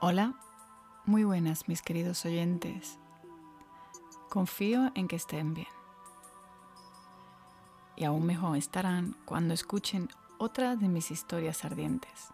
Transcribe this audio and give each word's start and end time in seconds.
Hola, 0.00 0.34
muy 1.06 1.24
buenas 1.24 1.66
mis 1.66 1.82
queridos 1.82 2.24
oyentes. 2.24 3.00
Confío 4.28 4.92
en 4.94 5.08
que 5.08 5.16
estén 5.16 5.54
bien. 5.54 5.66
Y 7.96 8.04
aún 8.04 8.24
mejor 8.24 8.56
estarán 8.56 9.16
cuando 9.24 9.54
escuchen 9.54 10.08
otra 10.38 10.76
de 10.76 10.86
mis 10.86 11.10
historias 11.10 11.64
ardientes. 11.64 12.28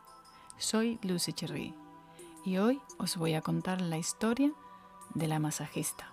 Soy 0.59 0.99
Lucy 1.01 1.33
Cherry 1.33 1.75
y 2.45 2.59
hoy 2.59 2.83
os 2.99 3.17
voy 3.17 3.33
a 3.33 3.41
contar 3.41 3.81
la 3.81 3.97
historia 3.97 4.53
de 5.15 5.27
la 5.27 5.39
masajista. 5.39 6.13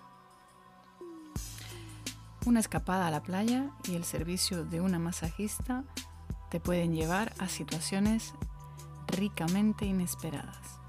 Una 2.46 2.60
escapada 2.60 3.08
a 3.08 3.10
la 3.10 3.22
playa 3.22 3.68
y 3.84 3.94
el 3.94 4.04
servicio 4.04 4.64
de 4.64 4.80
una 4.80 4.98
masajista 4.98 5.84
te 6.48 6.60
pueden 6.60 6.94
llevar 6.94 7.34
a 7.38 7.48
situaciones 7.48 8.32
ricamente 9.06 9.84
inesperadas. 9.84 10.81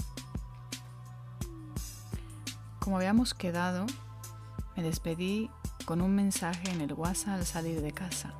Como 2.83 2.97
habíamos 2.97 3.33
quedado, 3.33 3.85
me 4.75 4.83
despedí 4.83 5.49
con 5.85 6.01
un 6.01 6.13
mensaje 6.13 6.69
en 6.69 6.81
el 6.81 6.91
WhatsApp 6.91 7.35
al 7.35 7.45
salir 7.45 7.81
de 7.81 7.93
casa. 7.93 8.33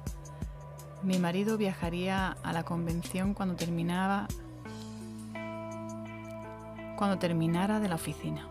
Mi 1.02 1.18
marido 1.18 1.58
viajaría 1.58 2.36
a 2.44 2.52
la 2.52 2.64
convención 2.64 3.34
cuando 3.34 3.56
terminaba 3.56 4.28
cuando 6.98 7.20
terminara 7.20 7.80
de 7.80 7.88
la 7.88 7.96
oficina. 7.96 8.50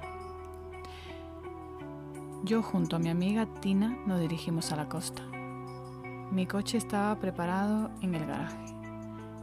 Yo 2.43 2.63
junto 2.63 2.97
a 2.97 2.99
mi 2.99 3.11
amiga 3.11 3.45
Tina 3.61 3.95
nos 4.07 4.19
dirigimos 4.19 4.73
a 4.73 4.77
la 4.77 4.89
costa. 4.89 5.23
Mi 6.31 6.47
coche 6.47 6.79
estaba 6.79 7.21
preparado 7.21 7.91
en 8.01 8.15
el 8.15 8.25
garaje, 8.25 8.65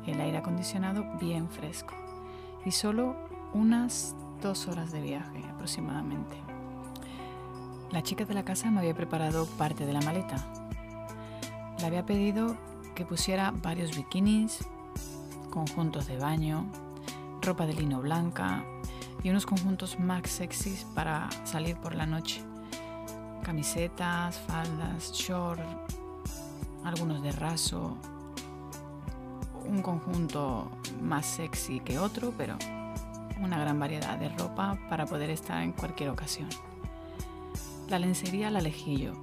el 0.07 0.19
aire 0.19 0.39
acondicionado 0.39 1.05
bien 1.19 1.47
fresco 1.47 1.93
y 2.65 2.71
solo 2.71 3.15
unas 3.53 4.15
dos 4.41 4.67
horas 4.67 4.91
de 4.91 5.01
viaje 5.01 5.43
aproximadamente. 5.53 6.37
La 7.91 8.03
chica 8.03 8.25
de 8.25 8.33
la 8.33 8.45
casa 8.45 8.69
me 8.69 8.79
había 8.79 8.93
preparado 8.93 9.45
parte 9.57 9.85
de 9.85 9.93
la 9.93 10.01
maleta. 10.01 10.37
Le 11.79 11.85
había 11.85 12.05
pedido 12.05 12.55
que 12.95 13.05
pusiera 13.05 13.51
varios 13.51 13.95
bikinis, 13.95 14.59
conjuntos 15.49 16.07
de 16.07 16.17
baño, 16.17 16.65
ropa 17.41 17.65
de 17.65 17.73
lino 17.73 18.01
blanca 18.01 18.63
y 19.23 19.29
unos 19.29 19.45
conjuntos 19.45 19.99
más 19.99 20.29
sexys 20.29 20.85
para 20.93 21.29
salir 21.43 21.77
por 21.77 21.95
la 21.95 22.05
noche. 22.05 22.41
Camisetas, 23.43 24.37
faldas, 24.37 25.11
short, 25.13 25.61
algunos 26.83 27.21
de 27.23 27.31
raso, 27.31 27.97
un 29.65 29.81
conjunto 29.81 30.69
más 31.01 31.25
sexy 31.25 31.79
que 31.79 31.99
otro, 31.99 32.33
pero 32.37 32.57
una 33.41 33.59
gran 33.59 33.79
variedad 33.79 34.17
de 34.17 34.29
ropa 34.29 34.77
para 34.89 35.05
poder 35.05 35.29
estar 35.29 35.61
en 35.61 35.71
cualquier 35.71 36.09
ocasión. 36.09 36.49
La 37.87 37.99
lencería 37.99 38.51
la 38.51 38.59
elegí 38.59 38.97
yo 38.97 39.13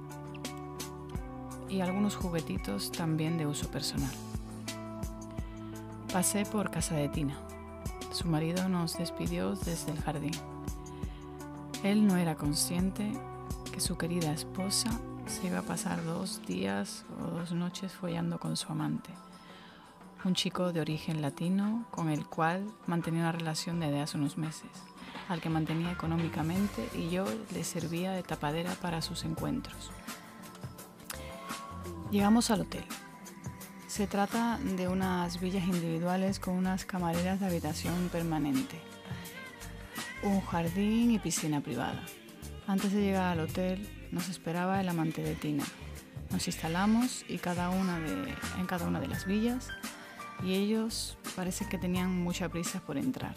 y 1.69 1.81
algunos 1.81 2.15
juguetitos 2.15 2.91
también 2.91 3.37
de 3.37 3.45
uso 3.45 3.69
personal. 3.69 4.11
Pasé 6.11 6.45
por 6.45 6.71
casa 6.71 6.95
de 6.95 7.09
Tina. 7.09 7.37
Su 8.11 8.27
marido 8.27 8.67
nos 8.69 8.97
despidió 8.97 9.55
desde 9.55 9.91
el 9.91 10.01
jardín. 10.01 10.31
Él 11.83 12.07
no 12.07 12.17
era 12.17 12.35
consciente 12.35 13.11
que 13.71 13.79
su 13.79 13.97
querida 13.97 14.31
esposa 14.31 14.89
se 15.27 15.47
iba 15.47 15.59
a 15.59 15.63
pasar 15.63 16.03
dos 16.05 16.41
días 16.47 17.05
o 17.21 17.27
dos 17.31 17.51
noches 17.51 17.91
follando 17.91 18.39
con 18.39 18.55
su 18.55 18.71
amante 18.71 19.11
un 20.23 20.33
chico 20.33 20.73
de 20.73 20.81
origen 20.81 21.21
latino 21.21 21.85
con 21.91 22.09
el 22.09 22.25
cual 22.25 22.67
mantenía 22.85 23.21
una 23.21 23.31
relación 23.31 23.79
desde 23.79 24.01
hace 24.01 24.17
unos 24.17 24.37
meses, 24.37 24.69
al 25.29 25.41
que 25.41 25.49
mantenía 25.49 25.91
económicamente 25.91 26.89
y 26.95 27.09
yo 27.09 27.25
le 27.53 27.63
servía 27.63 28.11
de 28.11 28.23
tapadera 28.23 28.71
para 28.81 29.01
sus 29.01 29.23
encuentros. 29.23 29.91
Llegamos 32.11 32.49
al 32.51 32.61
hotel. 32.61 32.85
Se 33.87 34.07
trata 34.07 34.59
de 34.59 34.87
unas 34.87 35.39
villas 35.39 35.63
individuales 35.65 36.39
con 36.39 36.55
unas 36.55 36.85
camareras 36.85 37.39
de 37.39 37.47
habitación 37.47 38.09
permanente, 38.09 38.79
un 40.23 40.41
jardín 40.41 41.11
y 41.11 41.19
piscina 41.19 41.61
privada. 41.61 42.03
Antes 42.67 42.91
de 42.91 43.01
llegar 43.01 43.31
al 43.31 43.39
hotel 43.41 44.09
nos 44.11 44.29
esperaba 44.29 44.81
el 44.81 44.89
amante 44.89 45.21
de 45.21 45.35
Tina. 45.35 45.63
Nos 46.31 46.47
instalamos 46.47 47.23
y 47.29 47.37
cada 47.37 47.69
una 47.69 47.99
de, 47.99 48.33
en 48.59 48.65
cada 48.65 48.87
una 48.87 48.99
de 48.99 49.07
las 49.07 49.25
villas 49.25 49.69
y 50.43 50.53
ellos 50.53 51.17
parece 51.35 51.67
que 51.67 51.77
tenían 51.77 52.11
mucha 52.11 52.49
prisa 52.49 52.79
por 52.79 52.97
entrar. 52.97 53.35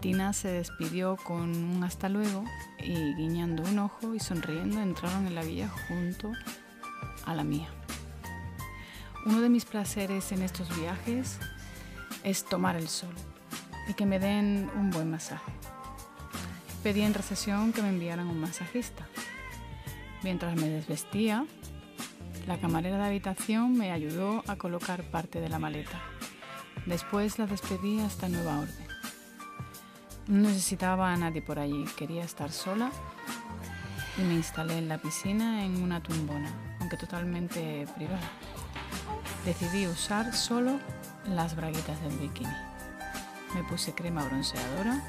Tina 0.00 0.32
se 0.32 0.48
despidió 0.48 1.16
con 1.16 1.54
un 1.54 1.84
hasta 1.84 2.08
luego 2.08 2.44
y 2.82 3.14
guiñando 3.14 3.62
un 3.62 3.78
ojo 3.78 4.14
y 4.14 4.20
sonriendo 4.20 4.80
entraron 4.80 5.26
en 5.26 5.34
la 5.34 5.44
villa 5.44 5.70
junto 5.88 6.32
a 7.24 7.34
la 7.34 7.44
mía. 7.44 7.68
Uno 9.24 9.40
de 9.40 9.48
mis 9.48 9.64
placeres 9.64 10.32
en 10.32 10.42
estos 10.42 10.76
viajes 10.76 11.38
es 12.24 12.44
tomar 12.44 12.74
el 12.74 12.88
sol 12.88 13.14
y 13.88 13.94
que 13.94 14.06
me 14.06 14.18
den 14.18 14.68
un 14.74 14.90
buen 14.90 15.10
masaje. 15.10 15.52
Pedí 16.82 17.02
en 17.02 17.14
recesión 17.14 17.72
que 17.72 17.82
me 17.82 17.90
enviaran 17.90 18.26
un 18.26 18.40
masajista. 18.40 19.06
Mientras 20.24 20.56
me 20.56 20.68
desvestía, 20.68 21.46
la 22.46 22.58
camarera 22.58 22.98
de 22.98 23.04
habitación 23.04 23.76
me 23.76 23.92
ayudó 23.92 24.42
a 24.46 24.56
colocar 24.56 25.02
parte 25.04 25.40
de 25.40 25.48
la 25.48 25.58
maleta. 25.58 26.00
Después 26.86 27.38
la 27.38 27.46
despedí 27.46 28.00
hasta 28.00 28.28
nueva 28.28 28.60
orden. 28.60 28.86
No 30.26 30.48
necesitaba 30.48 31.12
a 31.12 31.16
nadie 31.16 31.42
por 31.42 31.58
allí, 31.58 31.84
quería 31.96 32.24
estar 32.24 32.50
sola 32.50 32.90
y 34.18 34.22
me 34.22 34.34
instalé 34.34 34.78
en 34.78 34.88
la 34.88 34.98
piscina 34.98 35.64
en 35.64 35.82
una 35.82 36.02
tumbona, 36.02 36.50
aunque 36.80 36.96
totalmente 36.96 37.86
privada. 37.96 38.30
Decidí 39.44 39.86
usar 39.86 40.34
solo 40.34 40.78
las 41.26 41.56
braguitas 41.56 42.00
del 42.02 42.16
bikini. 42.18 42.52
Me 43.54 43.62
puse 43.64 43.94
crema 43.94 44.24
bronceadora. 44.24 45.02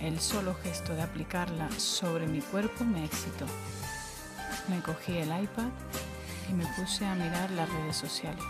El 0.00 0.20
solo 0.20 0.54
gesto 0.62 0.94
de 0.94 1.02
aplicarla 1.02 1.70
sobre 1.78 2.26
mi 2.26 2.40
cuerpo 2.40 2.84
me 2.84 3.04
excitó. 3.04 3.46
Me 4.68 4.80
cogí 4.80 5.18
el 5.18 5.28
iPad 5.28 5.68
y 6.48 6.52
me 6.52 6.66
puse 6.76 7.04
a 7.04 7.14
mirar 7.14 7.50
las 7.50 7.68
redes 7.68 7.96
sociales. 7.96 8.44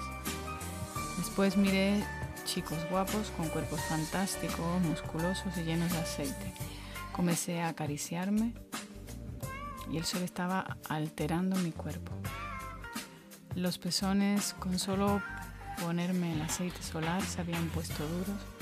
Después 1.19 1.57
miré 1.57 2.05
chicos 2.45 2.79
guapos 2.91 3.31
con 3.37 3.49
cuerpos 3.49 3.81
fantásticos, 3.89 4.81
musculosos 4.83 5.57
y 5.57 5.65
llenos 5.65 5.91
de 5.93 5.99
aceite. 5.99 6.53
Comencé 7.13 7.61
a 7.61 7.69
acariciarme 7.69 8.55
y 9.91 9.99
el 9.99 10.05
sol 10.05 10.23
estaba 10.23 10.77
alterando 10.89 11.57
mi 11.57 11.73
cuerpo. 11.73 12.13
Los 13.55 13.79
pezones 13.79 14.55
con 14.59 14.79
solo 14.79 15.23
ponerme 15.81 16.33
el 16.33 16.43
aceite 16.43 16.83
solar 16.83 17.23
se 17.23 17.41
habían 17.41 17.69
puesto 17.69 18.07
duros 18.07 18.54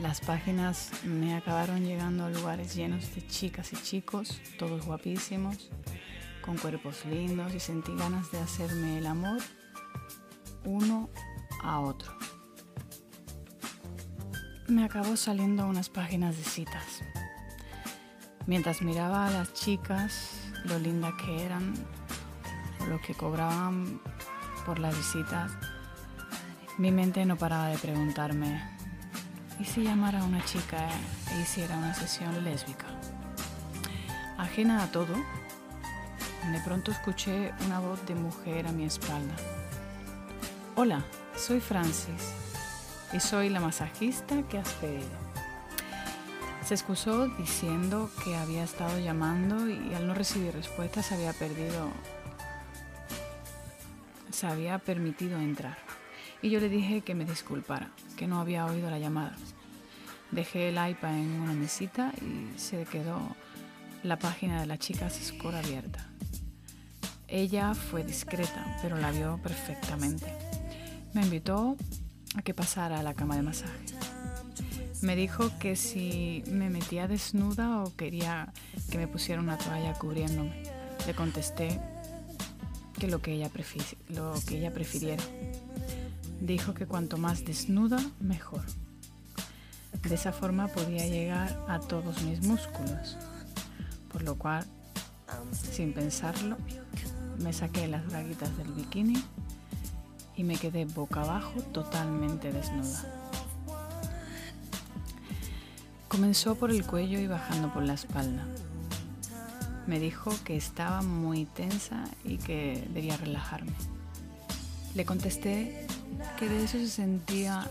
las 0.00 0.20
páginas 0.20 0.90
me 1.04 1.34
acabaron 1.34 1.84
llegando 1.84 2.24
a 2.24 2.30
lugares 2.30 2.74
llenos 2.74 3.14
de 3.14 3.26
chicas 3.26 3.72
y 3.72 3.76
chicos, 3.76 4.40
todos 4.58 4.84
guapísimos, 4.84 5.70
con 6.42 6.56
cuerpos 6.58 7.04
lindos 7.06 7.54
y 7.54 7.60
sentí 7.60 7.94
ganas 7.94 8.30
de 8.32 8.38
hacerme 8.38 8.98
el 8.98 9.06
amor 9.06 9.40
uno 10.64 11.08
a 11.62 11.80
otro. 11.80 12.12
Me 14.66 14.84
acabó 14.84 15.16
saliendo 15.16 15.66
unas 15.66 15.88
páginas 15.88 16.36
de 16.36 16.44
citas. 16.44 17.02
Mientras 18.46 18.82
miraba 18.82 19.26
a 19.26 19.30
las 19.30 19.52
chicas, 19.52 20.50
lo 20.64 20.78
linda 20.78 21.12
que 21.16 21.44
eran, 21.44 21.74
lo 22.88 23.00
que 23.00 23.14
cobraban 23.14 24.00
por 24.66 24.78
las 24.78 24.96
visitas, 24.96 25.52
mi 26.78 26.90
mente 26.90 27.24
no 27.24 27.36
paraba 27.36 27.68
de 27.68 27.78
preguntarme, 27.78 28.73
¿Y 29.60 29.64
si 29.64 29.84
llamara 29.84 30.20
a 30.20 30.24
una 30.24 30.44
chica 30.44 30.88
e 31.32 31.40
hiciera 31.40 31.76
una 31.76 31.94
sesión 31.94 32.42
lésbica? 32.42 32.86
Ajena 34.36 34.82
a 34.82 34.90
todo, 34.90 35.14
de 35.14 36.60
pronto 36.64 36.90
escuché 36.90 37.52
una 37.64 37.78
voz 37.78 38.04
de 38.04 38.16
mujer 38.16 38.66
a 38.66 38.72
mi 38.72 38.84
espalda. 38.84 39.34
Hola, 40.74 41.04
soy 41.36 41.60
Francis 41.60 42.32
y 43.12 43.20
soy 43.20 43.48
la 43.48 43.60
masajista 43.60 44.42
que 44.48 44.58
has 44.58 44.72
pedido. 44.74 45.24
Se 46.64 46.74
excusó 46.74 47.28
diciendo 47.28 48.10
que 48.24 48.34
había 48.34 48.64
estado 48.64 48.98
llamando 48.98 49.68
y 49.68 49.94
al 49.94 50.08
no 50.08 50.14
recibir 50.14 50.52
respuesta 50.52 51.00
se 51.02 51.14
había 51.14 51.32
perdido, 51.32 51.92
se 54.32 54.48
había 54.48 54.78
permitido 54.78 55.38
entrar 55.38 55.93
y 56.44 56.50
yo 56.50 56.60
le 56.60 56.68
dije 56.68 57.00
que 57.00 57.14
me 57.14 57.24
disculpara, 57.24 57.90
que 58.18 58.26
no 58.26 58.38
había 58.38 58.66
oído 58.66 58.90
la 58.90 58.98
llamada. 58.98 59.34
Dejé 60.30 60.68
el 60.68 60.74
iPad 60.74 61.16
en 61.16 61.40
una 61.40 61.54
mesita 61.54 62.12
y 62.20 62.58
se 62.58 62.84
quedó 62.84 63.18
la 64.02 64.18
página 64.18 64.60
de 64.60 64.66
la 64.66 64.76
chica 64.76 65.08
Score 65.08 65.56
abierta. 65.56 66.06
Ella 67.28 67.72
fue 67.72 68.04
discreta, 68.04 68.78
pero 68.82 68.98
la 68.98 69.10
vio 69.10 69.40
perfectamente. 69.42 70.26
Me 71.14 71.22
invitó 71.22 71.78
a 72.36 72.42
que 72.42 72.52
pasara 72.52 73.00
a 73.00 73.02
la 73.02 73.14
cama 73.14 73.36
de 73.36 73.42
masaje. 73.42 73.78
Me 75.00 75.16
dijo 75.16 75.50
que 75.58 75.76
si 75.76 76.44
me 76.46 76.68
metía 76.68 77.08
desnuda 77.08 77.82
o 77.82 77.96
quería 77.96 78.52
que 78.90 78.98
me 78.98 79.08
pusiera 79.08 79.40
una 79.40 79.56
toalla 79.56 79.94
cubriéndome. 79.94 80.62
Le 81.06 81.14
contesté 81.14 81.80
que 82.98 83.08
lo 83.08 83.22
que 83.22 83.32
ella, 83.32 83.50
lo 84.10 84.34
que 84.46 84.58
ella 84.58 84.74
prefiriera. 84.74 85.24
Dijo 86.44 86.74
que 86.74 86.84
cuanto 86.84 87.16
más 87.16 87.42
desnuda, 87.46 87.98
mejor. 88.20 88.60
De 90.02 90.14
esa 90.14 90.30
forma 90.30 90.68
podía 90.68 91.06
llegar 91.06 91.58
a 91.68 91.80
todos 91.80 92.22
mis 92.24 92.46
músculos, 92.46 93.16
por 94.12 94.22
lo 94.24 94.36
cual, 94.36 94.66
sin 95.72 95.94
pensarlo, 95.94 96.58
me 97.38 97.54
saqué 97.54 97.88
las 97.88 98.06
braguitas 98.06 98.54
del 98.58 98.70
bikini 98.72 99.24
y 100.36 100.44
me 100.44 100.58
quedé 100.58 100.84
boca 100.84 101.22
abajo 101.22 101.62
totalmente 101.72 102.52
desnuda. 102.52 103.10
Comenzó 106.08 106.56
por 106.56 106.70
el 106.70 106.84
cuello 106.84 107.18
y 107.20 107.26
bajando 107.26 107.72
por 107.72 107.84
la 107.84 107.94
espalda. 107.94 108.44
Me 109.86 109.98
dijo 109.98 110.30
que 110.44 110.58
estaba 110.58 111.00
muy 111.00 111.46
tensa 111.46 112.04
y 112.22 112.36
que 112.36 112.86
debía 112.92 113.16
relajarme. 113.16 113.72
Le 114.94 115.06
contesté 115.06 115.83
que 116.38 116.48
de 116.48 116.64
eso 116.64 116.78
se 116.78 116.88
sentía... 116.88 117.66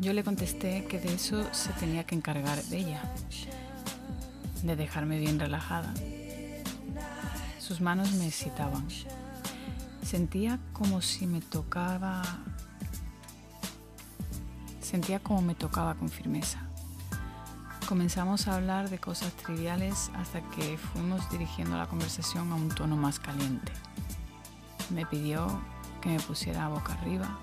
Yo 0.00 0.12
le 0.12 0.24
contesté 0.24 0.84
que 0.86 0.98
de 0.98 1.14
eso 1.14 1.46
se 1.54 1.72
tenía 1.74 2.04
que 2.04 2.14
encargar 2.14 2.62
de 2.64 2.78
ella, 2.78 3.02
de 4.62 4.76
dejarme 4.76 5.18
bien 5.18 5.38
relajada. 5.38 5.94
Sus 7.58 7.80
manos 7.80 8.12
me 8.12 8.26
excitaban. 8.26 8.86
Sentía 10.04 10.58
como 10.72 11.00
si 11.00 11.26
me 11.26 11.40
tocaba... 11.40 12.22
Sentía 14.80 15.20
como 15.20 15.42
me 15.42 15.54
tocaba 15.54 15.94
con 15.94 16.08
firmeza. 16.08 16.60
Comenzamos 17.88 18.48
a 18.48 18.56
hablar 18.56 18.90
de 18.90 18.98
cosas 18.98 19.32
triviales 19.32 20.10
hasta 20.14 20.40
que 20.50 20.78
fuimos 20.78 21.30
dirigiendo 21.30 21.76
la 21.76 21.86
conversación 21.86 22.50
a 22.52 22.54
un 22.54 22.68
tono 22.68 22.96
más 22.96 23.18
caliente. 23.18 23.72
Me 24.90 25.06
pidió 25.06 25.62
que 26.00 26.10
me 26.10 26.20
pusiera 26.20 26.68
boca 26.68 26.92
arriba 26.94 27.38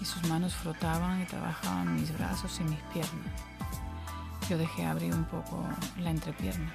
y 0.00 0.04
sus 0.04 0.22
manos 0.28 0.54
frotaban 0.54 1.22
y 1.22 1.26
trabajaban 1.26 1.94
mis 1.94 2.16
brazos 2.16 2.58
y 2.60 2.64
mis 2.64 2.80
piernas. 2.92 3.42
Yo 4.48 4.58
dejé 4.58 4.84
abrir 4.84 5.14
un 5.14 5.24
poco 5.24 5.62
la 5.98 6.10
entrepierna, 6.10 6.72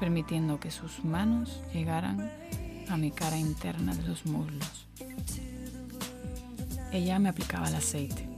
permitiendo 0.00 0.58
que 0.58 0.70
sus 0.70 1.04
manos 1.04 1.60
llegaran 1.72 2.30
a 2.88 2.96
mi 2.96 3.10
cara 3.10 3.36
interna 3.36 3.94
de 3.94 4.02
los 4.04 4.24
muslos. 4.24 4.86
Ella 6.92 7.18
me 7.18 7.28
aplicaba 7.28 7.68
el 7.68 7.74
aceite. 7.74 8.28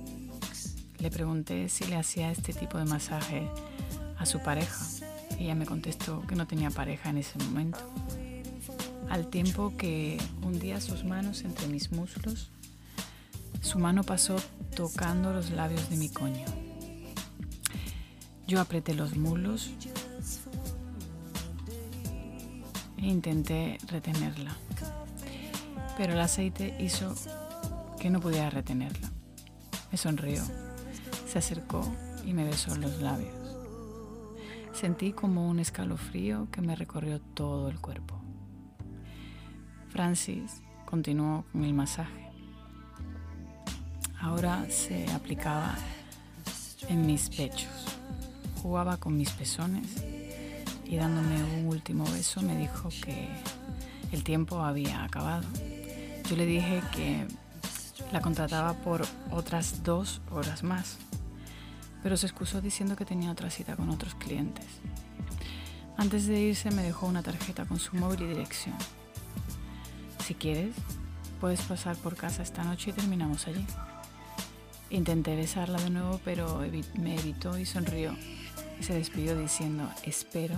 Le 0.98 1.10
pregunté 1.10 1.68
si 1.68 1.84
le 1.84 1.96
hacía 1.96 2.30
este 2.30 2.52
tipo 2.52 2.78
de 2.78 2.84
masaje 2.84 3.48
a 4.18 4.26
su 4.26 4.40
pareja. 4.40 4.84
Ella 5.38 5.54
me 5.54 5.66
contestó 5.66 6.22
que 6.26 6.36
no 6.36 6.46
tenía 6.46 6.70
pareja 6.70 7.10
en 7.10 7.18
ese 7.18 7.38
momento. 7.38 7.78
Al 9.08 9.28
tiempo 9.28 9.74
que 9.76 10.18
hundía 10.42 10.80
sus 10.80 11.04
manos 11.04 11.42
entre 11.42 11.68
mis 11.68 11.92
muslos, 11.92 12.50
su 13.60 13.78
mano 13.78 14.02
pasó 14.02 14.36
tocando 14.74 15.32
los 15.32 15.50
labios 15.50 15.88
de 15.90 15.96
mi 15.96 16.08
coño. 16.08 16.46
Yo 18.46 18.60
apreté 18.60 18.94
los 18.94 19.16
muslos 19.16 19.70
intenté 23.06 23.78
retenerla, 23.88 24.56
pero 25.96 26.14
el 26.14 26.20
aceite 26.20 26.76
hizo 26.80 27.14
que 27.98 28.10
no 28.10 28.20
pudiera 28.20 28.50
retenerla. 28.50 29.10
Me 29.90 29.98
sonrió, 29.98 30.42
se 31.26 31.38
acercó 31.38 31.82
y 32.26 32.32
me 32.32 32.44
besó 32.44 32.74
los 32.76 33.00
labios. 33.00 33.34
Sentí 34.72 35.12
como 35.12 35.48
un 35.48 35.60
escalofrío 35.60 36.48
que 36.50 36.60
me 36.60 36.74
recorrió 36.74 37.20
todo 37.20 37.68
el 37.68 37.80
cuerpo. 37.80 38.13
Francis 39.94 40.60
continuó 40.86 41.44
con 41.52 41.62
el 41.62 41.72
masaje. 41.72 42.28
Ahora 44.20 44.66
se 44.68 45.08
aplicaba 45.12 45.76
en 46.88 47.06
mis 47.06 47.28
pechos, 47.28 47.70
jugaba 48.60 48.96
con 48.96 49.16
mis 49.16 49.30
pezones 49.30 50.02
y 50.84 50.96
dándome 50.96 51.44
un 51.60 51.68
último 51.68 52.04
beso 52.10 52.42
me 52.42 52.56
dijo 52.56 52.88
que 53.04 53.28
el 54.10 54.24
tiempo 54.24 54.58
había 54.58 55.04
acabado. 55.04 55.46
Yo 56.28 56.34
le 56.34 56.44
dije 56.44 56.82
que 56.92 57.28
la 58.10 58.20
contrataba 58.20 58.72
por 58.72 59.06
otras 59.30 59.84
dos 59.84 60.20
horas 60.32 60.64
más, 60.64 60.96
pero 62.02 62.16
se 62.16 62.26
excusó 62.26 62.60
diciendo 62.60 62.96
que 62.96 63.04
tenía 63.04 63.30
otra 63.30 63.48
cita 63.48 63.76
con 63.76 63.90
otros 63.90 64.16
clientes. 64.16 64.66
Antes 65.96 66.26
de 66.26 66.40
irse 66.40 66.72
me 66.72 66.82
dejó 66.82 67.06
una 67.06 67.22
tarjeta 67.22 67.64
con 67.64 67.78
su 67.78 67.94
móvil 67.94 68.22
y 68.22 68.26
dirección. 68.26 68.74
Si 70.24 70.34
quieres, 70.34 70.74
puedes 71.40 71.60
pasar 71.62 71.96
por 71.96 72.16
casa 72.16 72.42
esta 72.42 72.64
noche 72.64 72.90
y 72.90 72.92
terminamos 72.94 73.46
allí. 73.46 73.64
Intenté 74.90 75.36
besarla 75.36 75.80
de 75.80 75.90
nuevo, 75.90 76.20
pero 76.24 76.62
me 76.98 77.14
evitó 77.16 77.58
y 77.58 77.66
sonrió 77.66 78.14
se 78.80 78.94
despidió 78.94 79.38
diciendo, 79.38 79.88
espero 80.02 80.56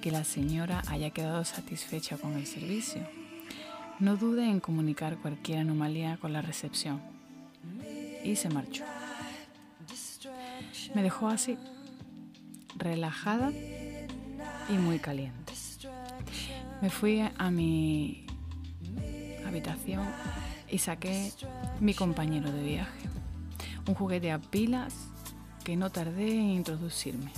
que 0.00 0.10
la 0.10 0.24
señora 0.24 0.82
haya 0.88 1.10
quedado 1.10 1.44
satisfecha 1.44 2.16
con 2.16 2.34
el 2.34 2.46
servicio. 2.46 3.02
No 4.00 4.16
dude 4.16 4.48
en 4.48 4.60
comunicar 4.60 5.16
cualquier 5.18 5.58
anomalía 5.58 6.16
con 6.16 6.32
la 6.32 6.42
recepción. 6.42 7.00
Y 8.24 8.36
se 8.36 8.48
marchó. 8.48 8.84
Me 10.94 11.02
dejó 11.02 11.28
así, 11.28 11.56
relajada 12.76 13.52
y 13.52 14.72
muy 14.72 14.98
caliente. 14.98 15.52
Me 16.80 16.90
fui 16.90 17.20
a 17.20 17.50
mi 17.50 18.26
habitación 19.52 20.06
y 20.70 20.78
saqué 20.78 21.32
mi 21.80 21.94
compañero 21.94 22.50
de 22.50 22.62
viaje, 22.62 23.08
un 23.86 23.94
juguete 23.94 24.32
a 24.32 24.38
pilas 24.38 24.94
que 25.62 25.76
no 25.76 25.90
tardé 25.90 26.32
en 26.32 26.50
introducirme 26.50 27.30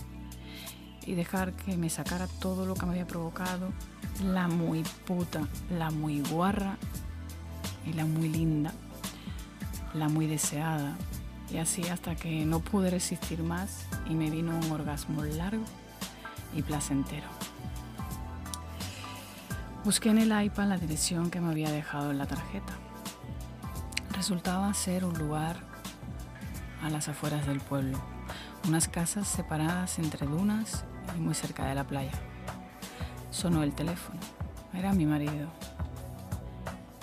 y 1.07 1.15
dejar 1.15 1.53
que 1.53 1.77
me 1.77 1.91
sacara 1.91 2.27
todo 2.41 2.67
lo 2.67 2.75
que 2.75 2.87
me 2.87 2.93
había 2.93 3.07
provocado, 3.07 3.71
la 4.25 4.49
muy 4.49 4.83
puta, 5.07 5.47
la 5.71 5.91
muy 5.91 6.23
guarra 6.23 6.79
y 7.87 7.93
la 7.93 8.07
muy 8.07 8.29
linda, 8.29 8.73
la 9.93 10.09
muy 10.09 10.27
deseada. 10.27 10.97
Y 11.53 11.59
así 11.59 11.83
hasta 11.89 12.15
que 12.15 12.47
no 12.47 12.61
pude 12.61 12.91
resistir 12.91 13.43
más 13.43 13.87
y 14.09 14.15
me 14.15 14.31
vino 14.31 14.57
un 14.57 14.71
orgasmo 14.71 15.23
largo 15.25 15.65
y 16.55 16.63
placentero. 16.63 17.44
Busqué 19.85 20.09
en 20.09 20.17
el 20.17 20.45
iPad 20.45 20.69
la 20.69 20.79
dirección 20.79 21.31
que 21.31 21.43
me 21.43 21.51
había 21.51 21.71
dejado 21.71 22.11
en 22.11 22.17
la 22.17 22.25
tarjeta. 22.25 22.73
Resultaba 24.17 24.73
ser 24.73 25.05
un 25.05 25.13
lugar 25.19 25.57
a 26.83 26.89
las 26.89 27.11
afueras 27.11 27.47
del 27.47 27.61
pueblo, 27.61 27.99
unas 28.67 28.89
casas 28.89 29.29
separadas 29.29 29.99
entre 29.99 30.27
dunas 30.27 30.87
y 31.15 31.21
muy 31.21 31.35
cerca 31.35 31.67
de 31.67 31.75
la 31.75 31.85
playa. 31.85 32.13
Sonó 33.31 33.63
el 33.63 33.75
teléfono. 33.75 34.19
Era 34.73 34.95
mi 34.95 35.05
marido. 35.05 35.51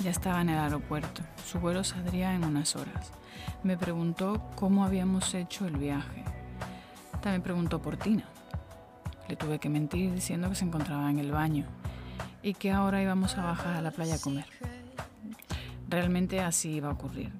Ya 0.04 0.10
estaba 0.10 0.42
en 0.42 0.50
el 0.50 0.58
aeropuerto. 0.58 1.22
Su 1.46 1.60
vuelo 1.60 1.84
saldría 1.84 2.34
en 2.34 2.44
unas 2.44 2.76
horas. 2.76 3.12
Me 3.62 3.78
preguntó 3.78 4.42
cómo 4.56 4.86
habíamos 4.86 5.36
hecho 5.36 5.68
el 5.68 5.78
viaje. 5.78 6.24
También 7.22 7.44
preguntó 7.44 7.80
por 7.80 7.96
Tina. 7.98 8.26
Le 9.28 9.36
tuve 9.36 9.60
que 9.60 9.70
mentir 9.70 10.12
diciendo 10.12 10.50
que 10.50 10.56
se 10.56 10.66
encontraba 10.66 11.12
en 11.12 11.20
el 11.20 11.32
baño 11.32 11.68
y 12.44 12.54
que 12.54 12.72
ahora 12.72 13.02
íbamos 13.02 13.38
a 13.38 13.44
bajar 13.44 13.76
a 13.76 13.82
la 13.82 13.92
playa 13.92 14.16
a 14.16 14.20
comer. 14.20 14.46
Realmente 15.90 16.40
así 16.42 16.72
iba 16.72 16.90
a 16.90 16.94
ocurrir. 16.94 17.32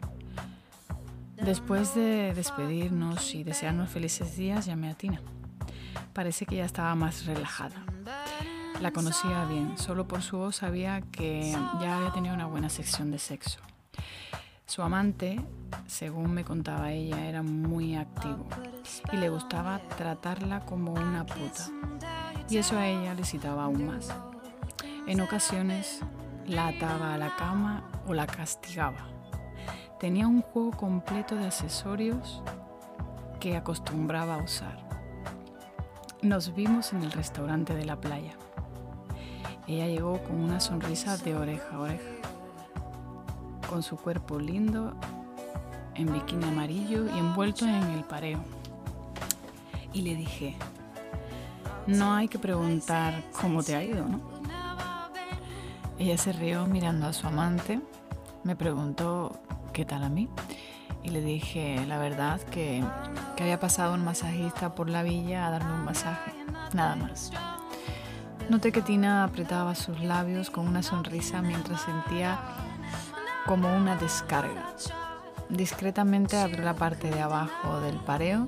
Después 1.36 1.96
de 1.96 2.34
despedirnos 2.36 3.34
y 3.34 3.44
desearnos 3.44 3.90
felices 3.90 4.36
días, 4.36 4.66
llamé 4.66 4.90
a 4.90 4.94
Tina. 4.94 5.22
Parece 6.14 6.46
que 6.46 6.58
ya 6.58 6.66
estaba 6.66 6.94
más 6.96 7.26
relajada. 7.26 7.84
La 8.80 8.92
conocía 8.92 9.46
bien, 9.46 9.78
solo 9.78 10.08
por 10.08 10.22
su 10.22 10.38
voz 10.38 10.58
sabía 10.58 11.02
que 11.02 11.52
ya 11.80 11.98
había 11.98 12.12
tenido 12.12 12.36
una 12.36 12.46
buena 12.46 12.70
sección 12.70 13.12
de 13.12 13.20
sexo. 13.20 13.60
Su 14.66 14.82
amante, 14.84 15.40
según 15.88 16.34
me 16.34 16.44
contaba 16.44 16.92
ella, 16.92 17.28
era 17.28 17.44
muy 17.44 17.96
activo 17.96 18.48
y 19.12 19.18
le 19.18 19.30
gustaba 19.30 19.80
tratarla 19.98 20.62
como 20.62 20.94
una 20.94 21.26
puta. 21.26 21.70
Y 22.50 22.58
eso 22.58 22.78
a 22.78 22.88
ella 22.88 23.14
le 23.14 23.24
citaba 23.24 23.66
aún 23.66 23.86
más. 23.88 24.14
En 25.08 25.20
ocasiones 25.20 26.00
la 26.48 26.68
ataba 26.68 27.14
a 27.14 27.18
la 27.18 27.36
cama 27.36 27.84
o 28.08 28.14
la 28.14 28.28
castigaba. 28.28 29.08
Tenía 30.00 30.28
un 30.28 30.42
juego 30.42 30.72
completo 30.72 31.36
de 31.36 31.46
accesorios 31.46 32.42
que 33.40 33.58
acostumbraba 33.58 34.36
a 34.36 34.44
usar. 34.44 34.78
Nos 36.22 36.54
vimos 36.54 36.94
en 36.94 37.02
el 37.02 37.12
restaurante 37.12 37.74
de 37.74 37.86
la 37.86 38.00
playa. 38.00 38.34
Ella 39.68 39.88
llegó 39.88 40.22
con 40.24 40.40
una 40.40 40.60
sonrisa 40.60 41.18
de 41.18 41.36
oreja 41.36 41.76
a 41.76 41.80
oreja, 41.80 42.12
con 43.68 43.82
su 43.82 43.98
cuerpo 43.98 44.40
lindo 44.40 44.94
en 45.96 46.14
bikini 46.14 46.46
amarillo 46.46 47.06
y 47.06 47.18
envuelto 47.18 47.66
en 47.66 47.74
el 47.74 48.04
pareo. 48.04 48.40
Y 49.94 50.04
le 50.04 50.16
dije, 50.16 50.56
no 51.88 52.14
hay 52.14 52.28
que 52.28 52.40
preguntar 52.40 53.24
cómo 53.40 53.64
te 53.64 53.76
ha 53.76 53.84
ido, 53.84 54.06
¿no? 54.08 54.41
Ella 56.02 56.18
se 56.18 56.34
rió 56.34 56.66
mirando 56.66 57.06
a 57.06 57.14
su 57.14 57.28
amante, 57.28 57.80
me 58.44 58.56
preguntó 58.56 59.40
qué 59.72 59.86
tal 59.86 60.04
a 60.04 60.10
mí 60.10 60.30
y 61.04 61.12
le 61.12 61.22
dije 61.22 61.86
la 61.86 62.00
verdad 62.00 62.42
que, 62.42 62.84
que 63.36 63.44
había 63.44 63.60
pasado 63.60 63.94
un 63.94 64.04
masajista 64.04 64.74
por 64.74 64.90
la 64.90 65.04
villa 65.04 65.46
a 65.46 65.52
darme 65.52 65.74
un 65.74 65.86
masaje, 65.86 66.32
nada 66.74 66.96
más. 66.96 67.32
Noté 68.50 68.72
que 68.72 68.82
Tina 68.82 69.24
apretaba 69.24 69.76
sus 69.76 70.00
labios 70.00 70.50
con 70.50 70.68
una 70.68 70.82
sonrisa 70.82 71.44
mientras 71.44 71.82
sentía 71.82 72.40
como 73.46 73.72
una 73.72 73.96
descarga. 73.96 74.74
Discretamente 75.50 76.36
abrió 76.36 76.64
la 76.64 76.74
parte 76.74 77.12
de 77.12 77.22
abajo 77.22 77.80
del 77.80 77.98
pareo 77.98 78.48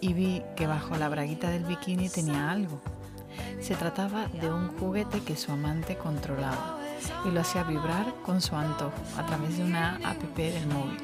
y 0.00 0.14
vi 0.14 0.42
que 0.56 0.66
bajo 0.66 0.96
la 0.96 1.10
braguita 1.10 1.50
del 1.50 1.64
bikini 1.64 2.08
tenía 2.08 2.50
algo. 2.50 2.80
Se 3.60 3.74
trataba 3.74 4.26
de 4.28 4.50
un 4.50 4.68
juguete 4.78 5.20
que 5.20 5.36
su 5.36 5.52
amante 5.52 5.98
controlaba 5.98 6.83
y 7.24 7.30
lo 7.30 7.40
hacía 7.40 7.64
vibrar 7.64 8.14
con 8.24 8.40
su 8.40 8.54
antojo 8.56 8.94
a 9.16 9.24
través 9.26 9.56
de 9.58 9.64
una 9.64 9.96
app 10.04 10.22
del 10.36 10.66
móvil. 10.68 11.00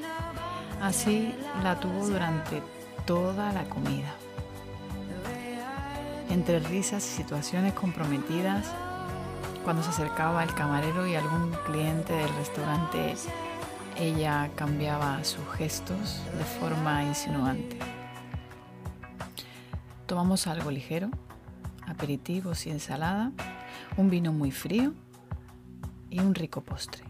Así 0.80 1.34
la 1.62 1.78
tuvo 1.78 2.06
durante 2.06 2.62
toda 3.06 3.52
la 3.52 3.64
comida. 3.64 4.14
Entre 6.30 6.60
risas 6.60 7.04
y 7.04 7.16
situaciones 7.16 7.74
comprometidas, 7.74 8.66
cuando 9.64 9.82
se 9.82 9.90
acercaba 9.90 10.42
el 10.42 10.54
camarero 10.54 11.06
y 11.06 11.16
algún 11.16 11.52
cliente 11.66 12.12
del 12.12 12.34
restaurante, 12.36 13.14
ella 13.96 14.48
cambiaba 14.54 15.22
sus 15.24 15.46
gestos 15.56 16.22
de 16.38 16.44
forma 16.44 17.04
insinuante. 17.04 17.78
Tomamos 20.06 20.46
algo 20.46 20.70
ligero, 20.70 21.10
aperitivos 21.86 22.66
y 22.66 22.70
ensalada, 22.70 23.32
un 23.96 24.08
vino 24.08 24.32
muy 24.32 24.50
frío 24.50 24.94
y 26.10 26.20
un 26.20 26.34
rico 26.34 26.60
postre. 26.60 27.04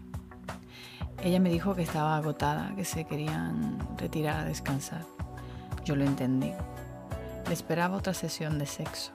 Ella 1.23 1.39
me 1.39 1.49
dijo 1.49 1.75
que 1.75 1.83
estaba 1.83 2.17
agotada, 2.17 2.73
que 2.75 2.85
se 2.85 3.05
querían 3.05 3.77
retirar 3.97 4.39
a 4.39 4.45
descansar. 4.45 5.05
Yo 5.83 5.95
lo 5.95 6.05
entendí. 6.05 6.51
Le 7.47 7.53
esperaba 7.53 7.97
otra 7.97 8.13
sesión 8.13 8.57
de 8.57 8.65
sexo. 8.65 9.11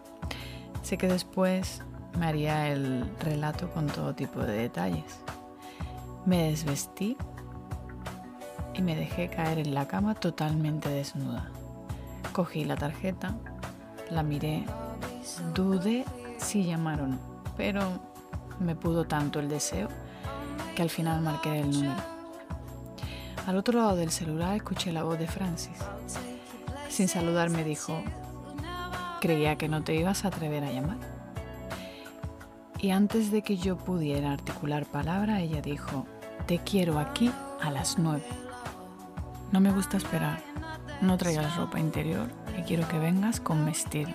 Sé 0.82 0.98
que 0.98 1.08
después 1.08 1.82
me 2.18 2.26
haría 2.26 2.68
el 2.68 3.10
relato 3.20 3.70
con 3.70 3.86
todo 3.86 4.14
tipo 4.14 4.40
de 4.40 4.52
detalles. 4.52 5.20
Me 6.24 6.50
desvestí 6.50 7.16
y 8.74 8.82
me 8.82 8.94
dejé 8.94 9.28
caer 9.28 9.58
en 9.58 9.74
la 9.74 9.88
cama 9.88 10.14
totalmente 10.14 10.88
desnuda. 10.88 11.50
Cogí 12.32 12.64
la 12.64 12.76
tarjeta, 12.76 13.34
la 14.10 14.22
miré, 14.22 14.64
dudé 15.54 16.04
si 16.38 16.64
llamar 16.64 17.00
o 17.00 17.06
no, 17.06 17.18
pero 17.56 17.80
me 18.60 18.74
pudo 18.74 19.04
tanto 19.04 19.40
el 19.40 19.48
deseo 19.48 19.88
que 20.74 20.82
al 20.82 20.90
final 20.90 21.20
marqué 21.20 21.60
el 21.60 21.70
número. 21.70 22.02
Al 23.46 23.56
otro 23.56 23.78
lado 23.78 23.96
del 23.96 24.10
celular 24.10 24.56
escuché 24.56 24.92
la 24.92 25.04
voz 25.04 25.18
de 25.18 25.26
Francis. 25.26 25.78
Sin 26.88 27.08
saludar 27.08 27.50
me 27.50 27.64
dijo, 27.64 28.02
creía 29.20 29.56
que 29.56 29.68
no 29.68 29.82
te 29.82 29.94
ibas 29.94 30.24
a 30.24 30.28
atrever 30.28 30.64
a 30.64 30.72
llamar. 30.72 30.98
Y 32.78 32.90
antes 32.90 33.30
de 33.30 33.42
que 33.42 33.56
yo 33.56 33.76
pudiera 33.76 34.32
articular 34.32 34.84
palabra, 34.86 35.40
ella 35.40 35.62
dijo, 35.62 36.06
te 36.46 36.58
quiero 36.58 36.98
aquí 36.98 37.30
a 37.62 37.70
las 37.70 37.98
nueve. 37.98 38.26
No 39.52 39.60
me 39.60 39.72
gusta 39.72 39.96
esperar, 39.96 40.42
no 41.00 41.16
traigas 41.16 41.56
ropa 41.56 41.78
interior 41.78 42.28
y 42.58 42.62
quiero 42.62 42.86
que 42.88 42.98
vengas 42.98 43.40
con 43.40 43.64
vestido. 43.64 44.10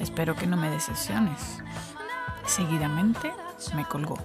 Espero 0.00 0.34
que 0.34 0.46
no 0.46 0.56
me 0.56 0.70
decepciones. 0.70 1.62
Seguidamente 2.46 3.32
me 3.74 3.84
colgó 3.84 4.18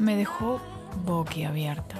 me 0.00 0.16
dejó 0.16 0.60
boquiabierta, 1.04 1.96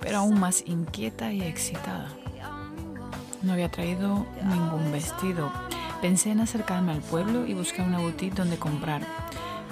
pero 0.00 0.18
aún 0.18 0.40
más 0.40 0.64
inquieta 0.66 1.30
y 1.30 1.42
excitada. 1.42 2.08
No 3.42 3.52
había 3.52 3.70
traído 3.70 4.26
ningún 4.42 4.90
vestido. 4.90 5.52
Pensé 6.00 6.30
en 6.30 6.40
acercarme 6.40 6.92
al 6.92 7.00
pueblo 7.00 7.46
y 7.46 7.54
buscar 7.54 7.86
una 7.86 7.98
boutique 7.98 8.34
donde 8.34 8.56
comprar, 8.56 9.02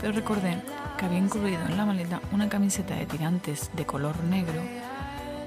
pero 0.01 0.13
recordé 0.13 0.63
que 0.99 1.07
había 1.07 1.19
incluido 1.19 1.65
en 1.67 1.77
la 1.79 1.87
maleta 1.87 2.21
una 2.31 2.49
camiseta 2.49 2.95
de 2.95 3.07
tirantes 3.07 3.71
de 3.75 3.87
color 3.87 4.23
negro 4.25 4.61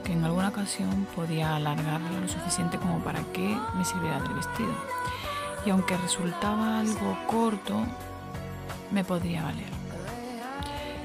que 0.04 0.14
en 0.14 0.26
alguna 0.26 0.50
ocasión 0.50 1.08
podía 1.16 1.56
alargarla 1.56 2.20
lo 2.20 2.28
suficiente 2.28 2.78
como 2.78 3.00
para 3.00 3.22
que 3.32 3.56
me 3.76 3.86
sirviera 3.86 4.20
del 4.20 4.34
vestido. 4.34 4.74
Y 5.66 5.70
aunque 5.70 5.98
resultaba 5.98 6.80
algo 6.80 7.18
corto, 7.28 7.84
me 8.92 9.04
podría 9.04 9.44
valer. 9.44 9.74